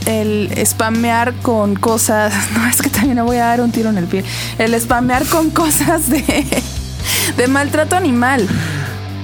el 0.06 0.50
spamear 0.64 1.34
con 1.42 1.74
cosas. 1.74 2.32
No, 2.56 2.66
es 2.68 2.80
que 2.80 2.88
también 2.88 3.16
me 3.16 3.22
voy 3.22 3.36
a 3.38 3.46
dar 3.46 3.60
un 3.60 3.72
tiro 3.72 3.90
en 3.90 3.98
el 3.98 4.06
pie. 4.06 4.24
El 4.58 4.80
spamear 4.80 5.24
con 5.26 5.50
cosas 5.50 6.08
de, 6.08 6.46
de 7.36 7.46
maltrato 7.48 7.96
animal. 7.96 8.46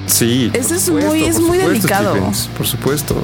Sí. 0.06 0.50
Eso 0.52 0.74
es 0.74 0.82
supuesto, 0.82 1.10
muy- 1.10 1.24
es 1.24 1.36
por 1.36 1.44
muy 1.46 1.58
supuesto, 1.60 1.68
delicado. 1.88 2.32
Por 2.58 2.66
supuesto. 2.66 3.22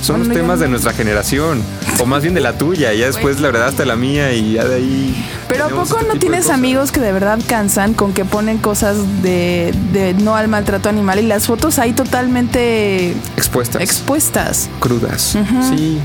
Son 0.00 0.20
los 0.20 0.28
temas 0.28 0.60
de 0.60 0.68
nuestra 0.68 0.92
generación, 0.92 1.62
o 2.00 2.06
más 2.06 2.22
bien 2.22 2.32
de 2.34 2.40
la 2.40 2.56
tuya, 2.56 2.94
y 2.94 2.98
ya 3.00 3.06
después 3.06 3.40
la 3.40 3.48
verdad 3.50 3.68
hasta 3.68 3.84
la 3.84 3.96
mía 3.96 4.32
y 4.32 4.52
ya 4.54 4.64
de 4.64 4.76
ahí. 4.76 5.26
Pero 5.48 5.64
¿a 5.64 5.68
poco 5.68 5.98
este 5.98 6.08
no 6.12 6.18
tienes 6.18 6.48
amigos 6.50 6.92
que 6.92 7.00
de 7.00 7.12
verdad 7.12 7.38
cansan 7.46 7.94
con 7.94 8.12
que 8.12 8.24
ponen 8.24 8.58
cosas 8.58 8.96
de, 9.22 9.74
de 9.92 10.14
no 10.14 10.36
al 10.36 10.48
maltrato 10.48 10.88
animal 10.88 11.18
y 11.18 11.22
las 11.22 11.46
fotos 11.46 11.78
ahí 11.78 11.92
totalmente 11.92 13.10
expuestas, 13.36 13.82
expuestas? 13.82 14.68
crudas? 14.80 15.36
Sí. 15.68 15.98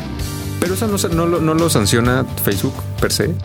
Pero 0.60 0.74
eso 0.76 0.88
no, 0.88 0.98
se- 0.98 1.10
no, 1.10 1.26
lo- 1.26 1.40
no 1.42 1.54
lo 1.54 1.70
sanciona 1.70 2.26
Facebook 2.44 2.74
per 3.00 3.12
se. 3.12 3.36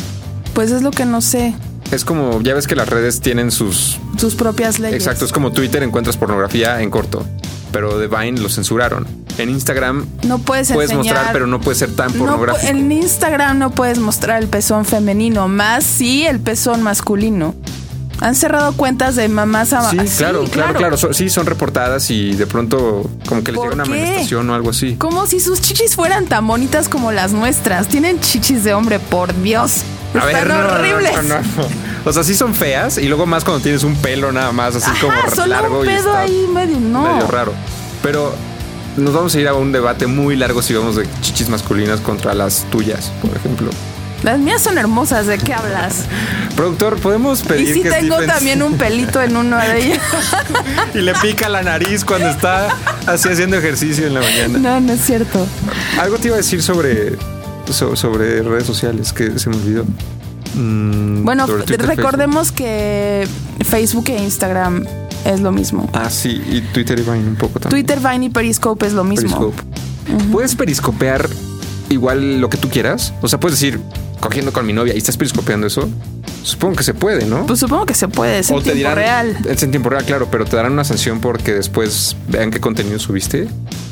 Pues 0.55 0.71
es 0.71 0.83
lo 0.83 0.91
que 0.91 1.05
no 1.05 1.21
sé. 1.21 1.55
Es 1.91 2.05
como, 2.05 2.41
ya 2.43 2.55
ves 2.55 2.67
que 2.67 2.77
las 2.77 2.89
redes 2.89 3.21
tienen 3.21 3.51
sus... 3.51 3.99
Sus 4.19 4.35
propias 4.35 4.79
leyes. 4.79 4.95
Exacto, 4.97 5.25
es 5.25 5.33
como 5.33 5.53
Twitter 5.53 5.83
encuentras 5.83 6.17
pornografía 6.17 6.81
en 6.83 6.91
corto. 6.91 7.25
Pero 7.73 7.99
de 7.99 8.07
Vine 8.07 8.41
lo 8.41 8.49
censuraron. 8.49 9.07
En 9.39 9.51
Instagram 9.51 10.07
No 10.27 10.39
puedes 10.39 10.73
puedes 10.73 10.91
enseñar. 10.91 11.15
mostrar, 11.15 11.33
pero 11.33 11.47
no 11.47 11.61
puede 11.61 11.77
ser 11.77 11.95
tan 11.95 12.13
No 12.13 12.19
pornográfico. 12.25 12.67
en 12.73 12.91
Instagram 12.91 13.59
no 13.59 13.71
puedes 13.71 13.99
mostrar 13.99 14.43
el 14.43 14.49
pezón 14.49 14.85
femenino, 14.85 15.47
más 15.49 15.85
sí 15.85 16.25
el 16.27 16.41
pezón 16.41 16.83
masculino. 16.83 17.55
Han 18.21 18.35
cerrado 18.35 18.73
cuentas 18.73 19.17
de 19.17 19.29
mamás 19.29 19.73
a 19.73 19.91
Sí, 19.91 19.97
claro, 20.17 20.45
claro, 20.45 20.75
claro, 20.75 20.97
sí, 21.15 21.29
son 21.31 21.47
reportadas 21.47 22.11
y 22.11 22.33
de 22.35 22.47
pronto 22.47 23.09
como 23.29 23.45
que 23.45 23.53
les 23.53 23.59
¿Por 23.59 23.71
llega 23.71 23.83
una 23.83 23.85
manifestación 23.85 24.51
o 24.51 24.55
algo 24.55 24.71
así. 24.71 24.97
Como 24.97 25.27
si 25.27 25.39
sus 25.41 25.61
chichis 25.61 25.95
fueran 25.95 26.27
tan 26.27 26.47
bonitas 26.47 26.89
como 26.89 27.13
las 27.13 27.33
nuestras. 27.33 27.89
Tienen 27.89 28.21
chichis 28.21 28.65
de 28.65 28.75
hombre, 28.75 28.99
por 28.99 29.35
Dios. 29.43 29.83
Están 30.15 30.49
no, 30.49 30.63
no, 30.63 30.75
horribles. 30.75 31.13
no, 31.25 31.35
no. 31.35 31.43
O 32.05 32.13
sea, 32.13 32.25
sí 32.25 32.35
son 32.35 32.55
feas 32.55 32.97
y 32.99 33.07
luego 33.09 33.27
más 33.27 33.45
cuando 33.45 33.63
tienes 33.63 33.85
un 33.85 33.95
pelo 33.97 34.33
nada 34.33 34.51
más 34.53 34.75
así 34.77 34.91
como 35.01 35.13
Ajá, 35.13 35.31
solo 35.31 35.47
largo 35.49 35.81
un 35.81 35.87
y 35.87 35.89
pedo 35.89 35.99
está 35.99 36.21
ahí 36.21 36.47
medio, 36.53 36.81
no. 36.81 37.03
medio 37.03 37.27
raro. 37.29 37.53
Pero 38.03 38.35
nos 38.97 39.13
vamos 39.13 39.35
a 39.35 39.41
ir 39.41 39.47
a 39.49 39.55
un 39.55 39.71
debate 39.73 40.07
muy 40.07 40.35
largo 40.35 40.63
si 40.63 40.73
vamos 40.75 40.97
de 40.97 41.07
chichis 41.21 41.49
masculinas 41.51 42.01
contra 42.01 42.33
las 42.35 42.65
tuyas, 42.71 43.13
por 43.21 43.37
ejemplo. 43.37 43.71
Las 44.29 44.39
mías 44.39 44.61
son 44.61 44.77
hermosas, 44.77 45.27
¿de 45.27 45.39
qué 45.39 45.55
hablas? 45.55 46.05
Productor, 46.55 46.99
podemos 46.99 47.41
Y 47.41 47.45
pedir 47.45 47.73
sí 47.75 47.83
que 47.83 47.89
tengo 47.91 48.17
también 48.27 48.63
un 48.63 48.77
pelito 48.77 49.23
en 49.23 49.35
uno 49.35 49.57
de 49.57 49.87
ellos. 49.87 49.99
y 50.95 50.99
le 50.99 51.15
pica 51.15 51.49
la 51.49 51.63
nariz 51.63 52.05
cuando 52.05 52.29
está 52.29 52.69
así 53.07 53.31
haciendo 53.31 53.57
ejercicio 53.57 54.07
en 54.07 54.13
la 54.13 54.21
mañana. 54.21 54.59
No, 54.59 54.81
no 54.81 54.93
es 54.93 55.01
cierto. 55.01 55.47
Algo 55.99 56.19
te 56.19 56.27
iba 56.27 56.35
a 56.35 56.37
decir 56.37 56.63
sobre 56.63 57.17
so- 57.73 57.97
sobre 57.97 58.43
redes 58.43 58.67
sociales 58.67 59.15
que 59.15 59.39
se 59.39 59.49
me 59.49 59.57
olvidó. 59.57 59.87
Mm, 60.57 61.25
Bueno, 61.25 61.47
recordemos 61.47 62.53
que 62.53 63.27
Facebook 63.65 64.11
e 64.11 64.23
Instagram 64.23 64.85
es 65.25 65.41
lo 65.41 65.53
mismo. 65.53 65.89
Ah, 65.95 66.11
sí, 66.11 66.43
y 66.51 66.61
Twitter 66.61 66.99
y 66.99 67.03
Vine 67.03 67.29
un 67.29 67.37
poco 67.37 67.61
también. 67.61 67.87
Twitter, 67.87 67.99
Vine 68.07 68.27
y 68.27 68.29
Periscope 68.29 68.87
es 68.87 68.93
lo 68.93 69.05
mismo. 69.05 69.53
Periscope. 69.53 70.29
¿Puedes 70.31 70.55
periscopear 70.55 71.27
igual 71.89 72.43
lo 72.43 72.51
que 72.51 72.59
tú 72.59 72.69
quieras? 72.69 73.15
O 73.23 73.29
sea, 73.29 73.41
puedes 73.41 73.59
decir, 73.59 73.81
cogiendo 74.21 74.53
con 74.53 74.67
mi 74.67 74.73
novia 74.73 74.95
y 74.95 74.99
estás 74.99 75.17
periscopeando 75.17 75.67
eso. 75.67 75.89
Supongo 76.43 76.77
que 76.77 76.83
se 76.85 76.95
puede, 76.95 77.27
¿no? 77.27 77.47
Pues 77.47 77.61
supongo 77.61 77.85
que 77.85 77.95
se 77.95 78.09
puede, 78.09 78.39
es 78.39 78.51
en 78.51 78.57
o 78.57 78.59
te 78.59 78.65
tiempo 78.73 78.79
dirán, 78.79 78.97
real. 78.97 79.37
Es 79.49 79.63
en 79.63 79.71
tiempo 79.71 79.91
real, 79.91 80.05
claro, 80.05 80.29
pero 80.31 80.45
te 80.45 80.57
darán 80.57 80.73
una 80.73 80.85
sanción 80.85 81.21
porque 81.21 81.53
después 81.53 82.17
vean 82.29 82.51
qué 82.51 82.61
contenido 82.61 82.99
subiste. 82.99 83.49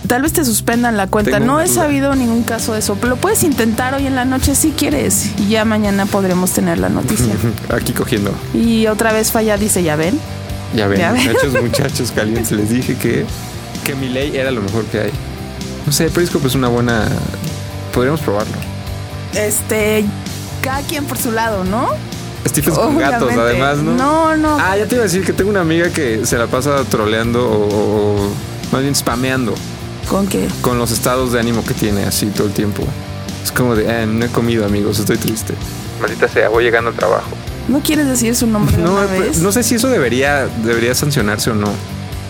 Tal 0.06 0.22
vez 0.22 0.32
te 0.32 0.44
suspendan 0.44 0.96
la 0.96 1.08
cuenta. 1.08 1.32
Tengo 1.32 1.44
No 1.46 1.60
he 1.60 1.66
sabido 1.68 2.14
ningún 2.14 2.44
caso 2.44 2.72
de 2.72 2.78
eso, 2.78 2.94
pero 3.00 3.10
lo 3.10 3.16
puedes 3.16 3.42
intentar 3.42 3.94
hoy 3.94 4.06
en 4.06 4.14
la 4.14 4.24
noche 4.24 4.54
si 4.54 4.70
quieres. 4.70 5.30
Y 5.38 5.48
ya 5.48 5.64
mañana 5.64 6.06
podremos 6.06 6.52
tener 6.52 6.78
la 6.78 6.88
noticia. 6.88 7.34
Aquí 7.68 7.92
cogiendo. 7.92 8.32
y 8.54 8.86
otra 8.86 9.12
vez 9.12 9.32
falla, 9.32 9.56
dice, 9.58 9.82
ya 9.82 9.96
ven. 9.96 10.18
Ya 10.74 10.86
ven, 10.86 10.98
Ya 11.00 11.12
ven. 11.12 11.26
muchachos, 11.26 11.54
muchachos 11.62 12.12
calientes. 12.12 12.52
Les 12.52 12.70
dije 12.70 12.94
que, 12.96 13.24
que 13.84 13.94
mi 13.96 14.08
ley 14.08 14.36
era 14.36 14.50
lo 14.52 14.62
mejor 14.62 14.84
que 14.84 15.00
hay. 15.00 15.10
No 15.84 15.92
sé, 15.92 16.08
Periscope 16.10 16.46
es 16.46 16.54
una 16.54 16.68
buena. 16.68 17.08
Podríamos 17.92 18.20
probarlo. 18.20 18.54
Este, 19.36 20.04
cada 20.62 20.80
quien 20.82 21.04
por 21.04 21.18
su 21.18 21.30
lado, 21.32 21.64
¿no? 21.64 21.88
Stephen 22.48 22.72
es 22.72 22.78
con 22.78 22.98
gatos, 22.98 23.32
además, 23.36 23.78
¿no? 23.78 23.92
No, 23.96 24.36
no. 24.36 24.56
Ah, 24.60 24.76
ya 24.76 24.86
te 24.86 24.94
iba 24.94 25.02
a 25.02 25.06
decir 25.06 25.24
que 25.24 25.32
tengo 25.32 25.50
una 25.50 25.60
amiga 25.60 25.90
que 25.90 26.24
se 26.24 26.38
la 26.38 26.46
pasa 26.46 26.84
troleando 26.84 27.44
o, 27.48 28.16
o 28.24 28.30
más 28.72 28.82
bien 28.82 28.94
spameando 28.94 29.52
¿Con 30.08 30.26
qué? 30.28 30.46
con 30.60 30.78
los 30.78 30.90
estados 30.92 31.32
de 31.32 31.40
ánimo 31.40 31.64
que 31.64 31.74
tiene 31.74 32.04
así 32.04 32.26
todo 32.26 32.46
el 32.46 32.52
tiempo. 32.52 32.82
Es 33.42 33.50
como 33.52 33.74
de, 33.74 33.90
"Ah, 33.90 34.06
no 34.06 34.24
he 34.24 34.28
comido, 34.28 34.64
amigos, 34.64 34.98
estoy 35.00 35.16
triste. 35.18 35.54
Maldita 36.00 36.28
sea, 36.28 36.48
voy 36.48 36.64
llegando 36.64 36.90
al 36.90 36.96
trabajo. 36.96 37.28
¿No 37.68 37.80
quieres 37.80 38.06
decir 38.06 38.34
su 38.36 38.46
nombre 38.46 38.76
No, 38.78 38.92
una 38.94 39.06
pues, 39.06 39.20
vez? 39.20 39.38
no 39.40 39.50
sé 39.50 39.62
si 39.64 39.74
eso 39.74 39.88
debería, 39.88 40.46
debería 40.64 40.94
sancionarse 40.94 41.50
o 41.50 41.54
no. 41.54 41.68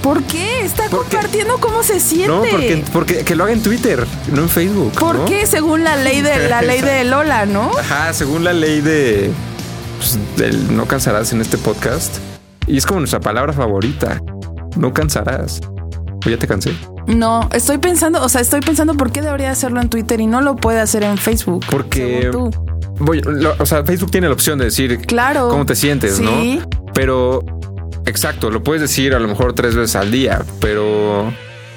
¿Por 0.06 0.22
qué? 0.22 0.64
Está 0.64 0.84
Porque- 0.88 1.16
compartiendo 1.16 1.58
cómo 1.58 1.82
se 1.82 1.98
siente. 1.98 2.28
No, 2.28 2.42
porque, 2.48 2.84
porque 2.92 3.24
que 3.24 3.34
lo 3.34 3.42
haga 3.42 3.52
en 3.54 3.62
Twitter, 3.62 4.06
no 4.32 4.42
en 4.42 4.48
Facebook. 4.48 4.92
¿Por 4.92 5.16
¿no? 5.16 5.24
qué? 5.24 5.46
Según 5.46 5.82
la 5.82 5.96
ley 5.96 6.22
de 6.22 6.48
la 6.48 6.62
ley 6.62 6.80
de 6.80 7.02
Lola, 7.10 7.44
¿no? 7.44 7.72
Ajá, 7.76 8.12
según 8.12 8.44
la 8.44 8.52
ley 8.52 8.80
de 8.80 9.32
pues, 9.98 10.16
del 10.36 10.76
no 10.76 10.86
cansarás 10.86 11.32
en 11.32 11.40
este 11.40 11.58
podcast. 11.58 12.18
Y 12.68 12.76
es 12.76 12.86
como 12.86 13.00
nuestra 13.00 13.18
palabra 13.18 13.52
favorita. 13.52 14.22
No 14.76 14.92
cansarás. 14.92 15.60
¿O 16.24 16.30
ya 16.30 16.36
te 16.36 16.46
cansé? 16.46 16.70
No, 17.08 17.48
estoy 17.52 17.78
pensando, 17.78 18.22
o 18.22 18.28
sea, 18.28 18.40
estoy 18.40 18.60
pensando 18.60 18.94
por 18.94 19.10
qué 19.10 19.22
debería 19.22 19.50
hacerlo 19.50 19.80
en 19.80 19.88
Twitter 19.88 20.20
y 20.20 20.26
no 20.28 20.40
lo 20.40 20.54
puede 20.54 20.78
hacer 20.78 21.02
en 21.02 21.18
Facebook. 21.18 21.64
Porque 21.68 22.28
tú. 22.30 22.50
voy, 23.00 23.22
lo- 23.22 23.54
o 23.58 23.66
sea, 23.66 23.84
Facebook 23.84 24.12
tiene 24.12 24.28
la 24.28 24.34
opción 24.34 24.56
de 24.58 24.66
decir 24.66 24.98
Claro. 25.00 25.48
cómo 25.48 25.66
te 25.66 25.74
sientes, 25.74 26.16
Sí. 26.18 26.60
¿no? 26.60 26.68
Pero 26.94 27.40
exacto, 28.06 28.50
lo 28.50 28.62
puedes 28.62 28.82
decir 28.82 29.14
a 29.14 29.18
lo 29.18 29.28
mejor 29.28 29.52
tres 29.52 29.74
veces 29.74 29.96
al 29.96 30.10
día, 30.10 30.44
pero 30.60 31.32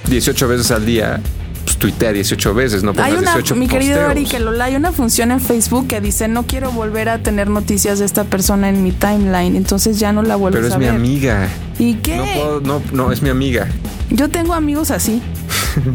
18 0.07 0.47
veces 0.47 0.71
al 0.71 0.85
día, 0.85 1.19
pues 1.65 1.77
tuitea 1.77 2.13
18 2.13 2.53
veces, 2.53 2.83
no 2.83 2.93
pongas 2.93 3.11
Hay 3.11 3.17
una, 3.17 3.33
18 3.33 3.55
mi 3.55 3.67
querido. 3.67 4.07
Ari, 4.07 4.25
que 4.25 4.39
Lola, 4.39 4.65
hay 4.65 4.75
una 4.75 4.91
función 4.91 5.31
en 5.31 5.39
Facebook 5.39 5.87
que 5.87 6.01
dice 6.01 6.27
no 6.27 6.43
quiero 6.43 6.71
volver 6.71 7.09
a 7.09 7.21
tener 7.21 7.49
noticias 7.49 7.99
de 7.99 8.05
esta 8.05 8.23
persona 8.23 8.69
en 8.69 8.83
mi 8.83 8.91
timeline, 8.91 9.55
entonces 9.55 9.99
ya 9.99 10.11
no 10.13 10.23
la 10.23 10.35
vuelves 10.35 10.59
Pero 10.59 10.67
es 10.69 10.73
a 10.73 10.77
mi 10.79 10.85
ver. 10.85 10.95
amiga. 10.95 11.47
¿Y 11.77 11.95
qué? 11.95 12.17
No 12.17 12.25
puedo, 12.25 12.61
no, 12.61 12.81
no, 12.93 13.11
es 13.11 13.21
mi 13.21 13.29
amiga. 13.29 13.67
Yo 14.09 14.29
tengo 14.29 14.53
amigos 14.53 14.89
así 14.91 15.21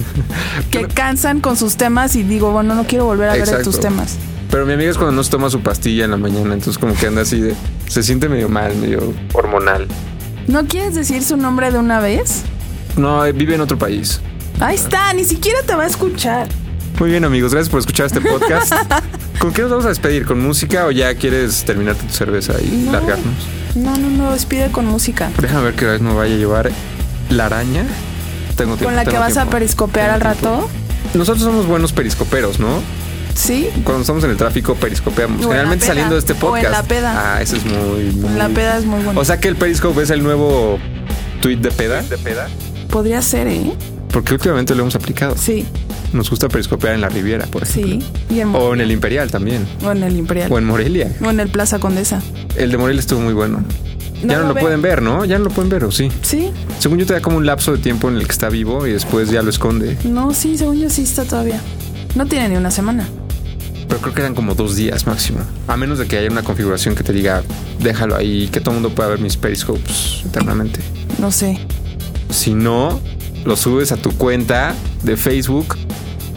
que 0.70 0.86
cansan 0.86 1.40
con 1.40 1.56
sus 1.56 1.76
temas 1.76 2.14
y 2.16 2.22
digo, 2.22 2.52
bueno, 2.52 2.74
no 2.74 2.84
quiero 2.84 3.06
volver 3.06 3.30
a 3.30 3.34
ver 3.34 3.62
tus 3.62 3.80
temas. 3.80 4.18
Pero 4.50 4.66
mi 4.66 4.74
amiga 4.74 4.90
es 4.90 4.96
cuando 4.96 5.16
no 5.16 5.24
se 5.24 5.32
toma 5.32 5.50
su 5.50 5.62
pastilla 5.62 6.04
en 6.04 6.12
la 6.12 6.16
mañana, 6.16 6.54
entonces 6.54 6.78
como 6.78 6.94
que 6.94 7.08
anda 7.08 7.22
así 7.22 7.40
de... 7.40 7.56
Se 7.88 8.04
siente 8.04 8.28
medio 8.28 8.48
mal, 8.48 8.76
medio 8.76 9.12
hormonal. 9.32 9.88
¿No 10.46 10.66
quieres 10.66 10.94
decir 10.94 11.22
su 11.24 11.36
nombre 11.36 11.70
de 11.70 11.78
una 11.78 12.00
vez? 12.00 12.42
No, 12.96 13.24
eh, 13.24 13.32
vive 13.32 13.54
en 13.54 13.60
otro 13.60 13.78
país. 13.78 14.20
Ahí 14.60 14.76
está, 14.76 15.12
ni 15.14 15.24
siquiera 15.24 15.60
te 15.66 15.74
va 15.74 15.84
a 15.84 15.86
escuchar. 15.86 16.48
Muy 17.00 17.10
bien 17.10 17.24
amigos, 17.24 17.52
gracias 17.52 17.70
por 17.70 17.80
escuchar 17.80 18.06
este 18.06 18.20
podcast. 18.20 18.72
¿Con 19.38 19.52
qué 19.52 19.62
nos 19.62 19.70
vamos 19.70 19.84
a 19.86 19.88
despedir? 19.88 20.26
¿Con 20.26 20.40
música 20.40 20.86
o 20.86 20.90
ya 20.90 21.14
quieres 21.16 21.64
terminarte 21.64 22.04
tu 22.06 22.12
cerveza 22.12 22.54
y 22.62 22.68
No. 22.86 22.92
largarnos? 22.92 23.34
No, 23.74 23.96
no, 23.96 24.08
no, 24.10 24.32
despide 24.32 24.70
con 24.70 24.86
música. 24.86 25.30
Déjame 25.40 25.64
ver 25.64 25.74
qué 25.74 25.86
vez 25.86 26.00
me 26.00 26.14
vaya 26.14 26.34
a 26.34 26.38
llevar 26.38 26.70
la 27.30 27.46
araña. 27.46 27.84
Tengo 28.54 28.76
tiempo. 28.76 28.84
Con 28.84 28.94
la 28.96 29.04
que 29.04 29.18
vas 29.18 29.36
a 29.36 29.46
periscopear 29.46 30.10
al 30.10 30.20
tiempo. 30.20 30.38
rato. 30.46 30.70
Nosotros 31.14 31.42
somos 31.44 31.66
buenos 31.66 31.92
periscoperos, 31.92 32.60
¿no? 32.60 32.80
Sí. 33.34 33.68
Cuando 33.84 34.02
estamos 34.02 34.24
en 34.24 34.30
el 34.30 34.36
tráfico 34.36 34.74
periscopeamos. 34.74 35.44
O 35.44 35.48
Generalmente 35.48 35.86
saliendo 35.86 36.14
de 36.14 36.20
este 36.20 36.32
O 36.32 36.36
en 36.36 36.40
podcast. 36.40 36.70
la 36.70 36.82
peda. 36.82 37.34
Ah, 37.36 37.42
eso 37.42 37.56
es 37.56 37.64
muy, 37.64 38.04
muy... 38.16 38.34
La 38.38 38.48
peda 38.48 38.78
es 38.78 38.84
muy 38.86 39.02
buena. 39.02 39.18
O 39.20 39.24
sea 39.24 39.38
que 39.40 39.48
el 39.48 39.56
periscope 39.56 40.02
es 40.02 40.10
el 40.10 40.22
nuevo 40.22 40.78
tweet 41.40 41.56
de 41.56 41.70
peda. 41.70 42.02
De 42.02 42.16
peda. 42.18 42.48
Podría 42.90 43.20
ser, 43.22 43.48
¿eh? 43.48 43.72
Porque 44.12 44.32
últimamente 44.34 44.74
lo 44.74 44.82
hemos 44.82 44.94
aplicado. 44.94 45.34
Sí, 45.36 45.66
Nos 46.12 46.30
gusta 46.30 46.48
periscopear 46.48 46.94
en 46.94 47.00
la 47.00 47.08
Riviera, 47.08 47.46
por 47.46 47.64
ejemplo. 47.64 48.06
sí. 48.28 48.34
Y 48.34 48.40
en, 48.40 48.54
O 48.54 48.72
en 48.72 48.80
el 48.80 48.92
Imperial 48.92 49.30
también. 49.32 49.66
o 49.84 49.90
en 49.90 50.04
el 50.04 50.16
Imperial. 50.16 50.52
O 50.52 50.58
en 50.58 50.64
Morelia. 50.64 51.10
O 51.24 51.30
en 51.30 51.40
el 51.40 51.48
Plaza 51.48 51.80
Condesa. 51.80 52.22
El 52.56 52.70
de 52.70 52.78
Morelia 52.78 53.00
estuvo 53.00 53.18
muy 53.20 53.32
bueno. 53.34 53.64
ya 54.22 54.38
no 54.38 54.48
lo 54.48 54.54
pueden 54.54 54.80
ver, 54.80 55.02
¿no? 55.02 55.24
Ya 55.24 55.38
no 55.38 55.44
lo 55.44 55.50
pueden 55.50 55.68
ver, 55.70 55.82
¿o 55.82 55.90
sí? 55.90 56.08
Sí, 56.22 56.52
Según 56.78 56.98
yo 56.98 57.06
te 57.06 57.14
da 57.14 57.20
como 57.20 57.36
un 57.38 57.46
lapso 57.46 57.72
de 57.72 57.78
tiempo 57.78 58.08
en 58.08 58.16
el 58.16 58.26
que 58.26 58.32
está 58.32 58.48
vivo 58.48 58.86
y 58.86 58.92
después 58.92 59.28
ya 59.30 59.42
lo 59.42 59.50
esconde. 59.50 59.98
no, 60.04 60.32
sí, 60.32 60.56
según 60.56 60.78
yo 60.78 60.88
sí 60.88 61.02
está 61.02 61.24
todavía. 61.24 61.60
No 62.14 62.26
tiene 62.26 62.48
ni 62.50 62.56
una 62.56 62.70
semana. 62.70 63.08
Pero 63.94 64.02
creo 64.02 64.14
que 64.14 64.20
eran 64.22 64.34
como 64.34 64.56
dos 64.56 64.74
días 64.74 65.06
máximo. 65.06 65.38
A 65.68 65.76
menos 65.76 66.00
de 66.00 66.08
que 66.08 66.18
haya 66.18 66.28
una 66.28 66.42
configuración 66.42 66.96
que 66.96 67.04
te 67.04 67.12
diga, 67.12 67.44
déjalo 67.78 68.16
ahí, 68.16 68.48
que 68.48 68.58
todo 68.58 68.74
el 68.74 68.80
mundo 68.80 68.92
pueda 68.92 69.10
ver 69.10 69.20
mis 69.20 69.36
periscopes 69.36 70.22
eternamente. 70.26 70.80
No 71.20 71.30
sé. 71.30 71.60
Si 72.28 72.54
no, 72.54 72.98
lo 73.44 73.56
subes 73.56 73.92
a 73.92 73.96
tu 73.96 74.10
cuenta 74.10 74.74
de 75.04 75.16
Facebook 75.16 75.76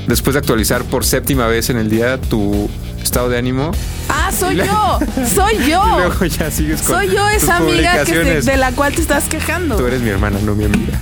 después 0.05 0.35
de 0.35 0.39
actualizar 0.41 0.83
por 0.83 1.03
séptima 1.03 1.47
vez 1.47 1.71
en 1.71 1.77
el 1.77 1.89
día 1.89 2.21
tu 2.21 2.69
estado 3.01 3.27
de 3.27 3.39
ánimo. 3.39 3.71
¡Ah, 4.07 4.31
soy 4.31 4.53
Y 4.53 4.57
yo! 4.57 4.99
¡Soy 5.33 5.55
Y 5.65 5.71
yo! 5.71 5.83
luego 5.83 6.25
ya 6.25 6.51
sigues 6.51 6.83
con 6.83 6.97
Soy 6.97 7.07
yo 7.07 7.25
tus 7.25 7.41
esa 7.41 7.57
amiga 7.57 8.05
que 8.05 8.39
de 8.39 8.57
la 8.57 8.71
cual 8.73 8.93
te 8.93 9.01
estás 9.01 9.23
quejando. 9.23 9.77
Tú 9.77 9.87
eres 9.87 10.01
mi 10.01 10.09
hermana, 10.09 10.37
no 10.43 10.53
mi 10.53 10.65
amiga. 10.65 10.99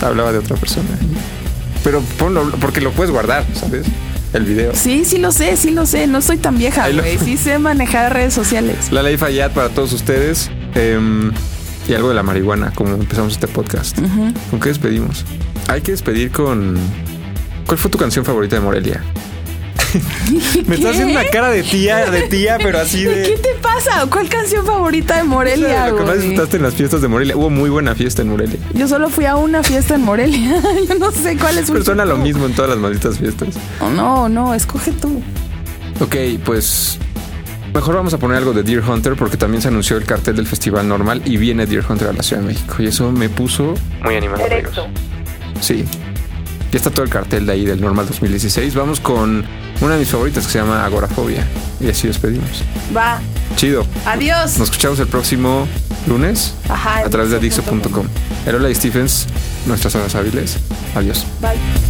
Hablaba 0.00 0.32
de 0.32 0.38
otra 0.38 0.56
persona. 0.56 0.88
Pero 1.84 2.00
ponlo, 2.18 2.50
porque 2.52 2.80
lo 2.80 2.90
puedes 2.92 3.10
guardar, 3.10 3.44
¿sabes? 3.52 3.84
El 4.32 4.44
video. 4.44 4.72
Sí, 4.74 5.04
sí 5.04 5.18
lo 5.18 5.32
sé, 5.32 5.56
sí 5.56 5.70
lo 5.72 5.86
sé. 5.86 6.06
No 6.06 6.20
soy 6.22 6.36
tan 6.38 6.56
vieja, 6.58 6.88
lo- 6.88 7.02
güey. 7.02 7.18
Sí 7.18 7.36
sé 7.36 7.58
manejar 7.58 8.12
redes 8.14 8.32
sociales. 8.34 8.92
La 8.92 9.02
ley 9.02 9.16
Fayad 9.16 9.50
para 9.52 9.68
todos 9.70 9.92
ustedes. 9.92 10.50
em, 10.74 11.32
y 11.88 11.94
algo 11.94 12.08
de 12.10 12.14
la 12.14 12.22
marihuana, 12.22 12.72
como 12.74 12.94
empezamos 12.94 13.32
este 13.32 13.48
podcast. 13.48 13.98
¿Con 14.50 14.60
qué 14.60 14.68
despedimos? 14.68 15.24
Hay 15.66 15.80
que 15.80 15.90
despedir 15.90 16.30
con. 16.30 16.78
¿Cuál 17.66 17.78
fue 17.78 17.90
tu 17.90 17.98
canción 17.98 18.24
favorita 18.24 18.54
de 18.56 18.62
Morelia? 18.62 19.02
Me 20.66 20.76
está 20.76 20.90
haciendo 20.90 21.12
una 21.12 21.28
cara 21.28 21.50
de 21.50 21.62
tía, 21.62 22.10
de 22.10 22.22
tía, 22.22 22.58
pero 22.62 22.78
así 22.78 23.04
de. 23.04 23.22
¿Qué 23.22 23.36
te 23.36 23.54
pasa? 23.60 24.06
¿Cuál 24.10 24.28
canción 24.28 24.64
favorita 24.64 25.16
de 25.16 25.24
Morelia, 25.24 25.88
Lo 25.88 25.98
que 25.98 26.04
más 26.04 26.16
disfrutaste 26.16 26.56
en 26.56 26.62
las 26.62 26.74
fiestas 26.74 27.02
de 27.02 27.08
Morelia. 27.08 27.36
Hubo 27.36 27.50
muy 27.50 27.70
buena 27.70 27.94
fiesta 27.94 28.22
en 28.22 28.28
Morelia. 28.28 28.58
Yo 28.74 28.88
solo 28.88 29.08
fui 29.08 29.24
a 29.26 29.36
una 29.36 29.62
fiesta 29.62 29.94
en 29.94 30.02
Morelia. 30.02 30.62
Yo 30.88 30.94
no 30.96 31.10
sé 31.10 31.36
cuál 31.36 31.58
es. 31.58 31.70
Pero 31.70 31.84
suena 31.84 32.04
lo 32.04 32.16
mismo 32.16 32.46
en 32.46 32.54
todas 32.54 32.70
las 32.70 32.78
malditas 32.78 33.18
fiestas. 33.18 33.56
Oh, 33.80 33.90
no, 33.90 34.28
no, 34.28 34.54
escoge 34.54 34.92
tú. 34.92 35.22
Ok, 36.00 36.16
pues. 36.44 36.98
Mejor 37.74 37.94
vamos 37.94 38.12
a 38.14 38.18
poner 38.18 38.38
algo 38.38 38.52
de 38.52 38.64
Deer 38.64 38.82
Hunter 38.82 39.14
porque 39.14 39.36
también 39.36 39.62
se 39.62 39.68
anunció 39.68 39.96
el 39.96 40.04
cartel 40.04 40.34
del 40.34 40.46
festival 40.48 40.88
normal 40.88 41.22
y 41.24 41.36
viene 41.36 41.66
Deer 41.66 41.84
Hunter 41.88 42.08
a 42.08 42.12
la 42.12 42.22
Ciudad 42.22 42.42
de 42.42 42.48
México. 42.48 42.74
Y 42.80 42.86
eso 42.86 43.12
me 43.12 43.28
puso 43.28 43.74
muy 44.02 44.16
animado. 44.16 44.42
Sí. 45.60 45.84
Ya 46.72 46.76
está 46.76 46.90
todo 46.90 47.04
el 47.04 47.10
cartel 47.10 47.46
de 47.46 47.52
ahí 47.52 47.64
del 47.64 47.80
Normal 47.80 48.06
2016. 48.06 48.74
Vamos 48.74 49.00
con 49.00 49.44
una 49.80 49.94
de 49.94 50.00
mis 50.00 50.08
favoritas 50.08 50.46
que 50.46 50.52
se 50.52 50.58
llama 50.58 50.84
Agorafobia. 50.84 51.46
Y 51.80 51.88
así 51.88 52.06
despedimos. 52.06 52.62
Va. 52.94 53.20
Chido. 53.56 53.86
Adiós. 54.06 54.58
Nos 54.58 54.68
escuchamos 54.68 54.98
el 55.00 55.06
próximo 55.06 55.66
lunes 56.06 56.54
Ajá, 56.68 57.00
a 57.00 57.10
través 57.10 57.30
de 57.30 57.38
Dixo.com. 57.38 57.78
Dixo.com. 57.78 58.06
Erola 58.46 58.70
y 58.70 58.74
Stephens, 58.74 59.26
nuestras 59.66 59.94
horas 59.94 60.14
hábiles. 60.14 60.58
Adiós. 60.94 61.24
Bye. 61.40 61.89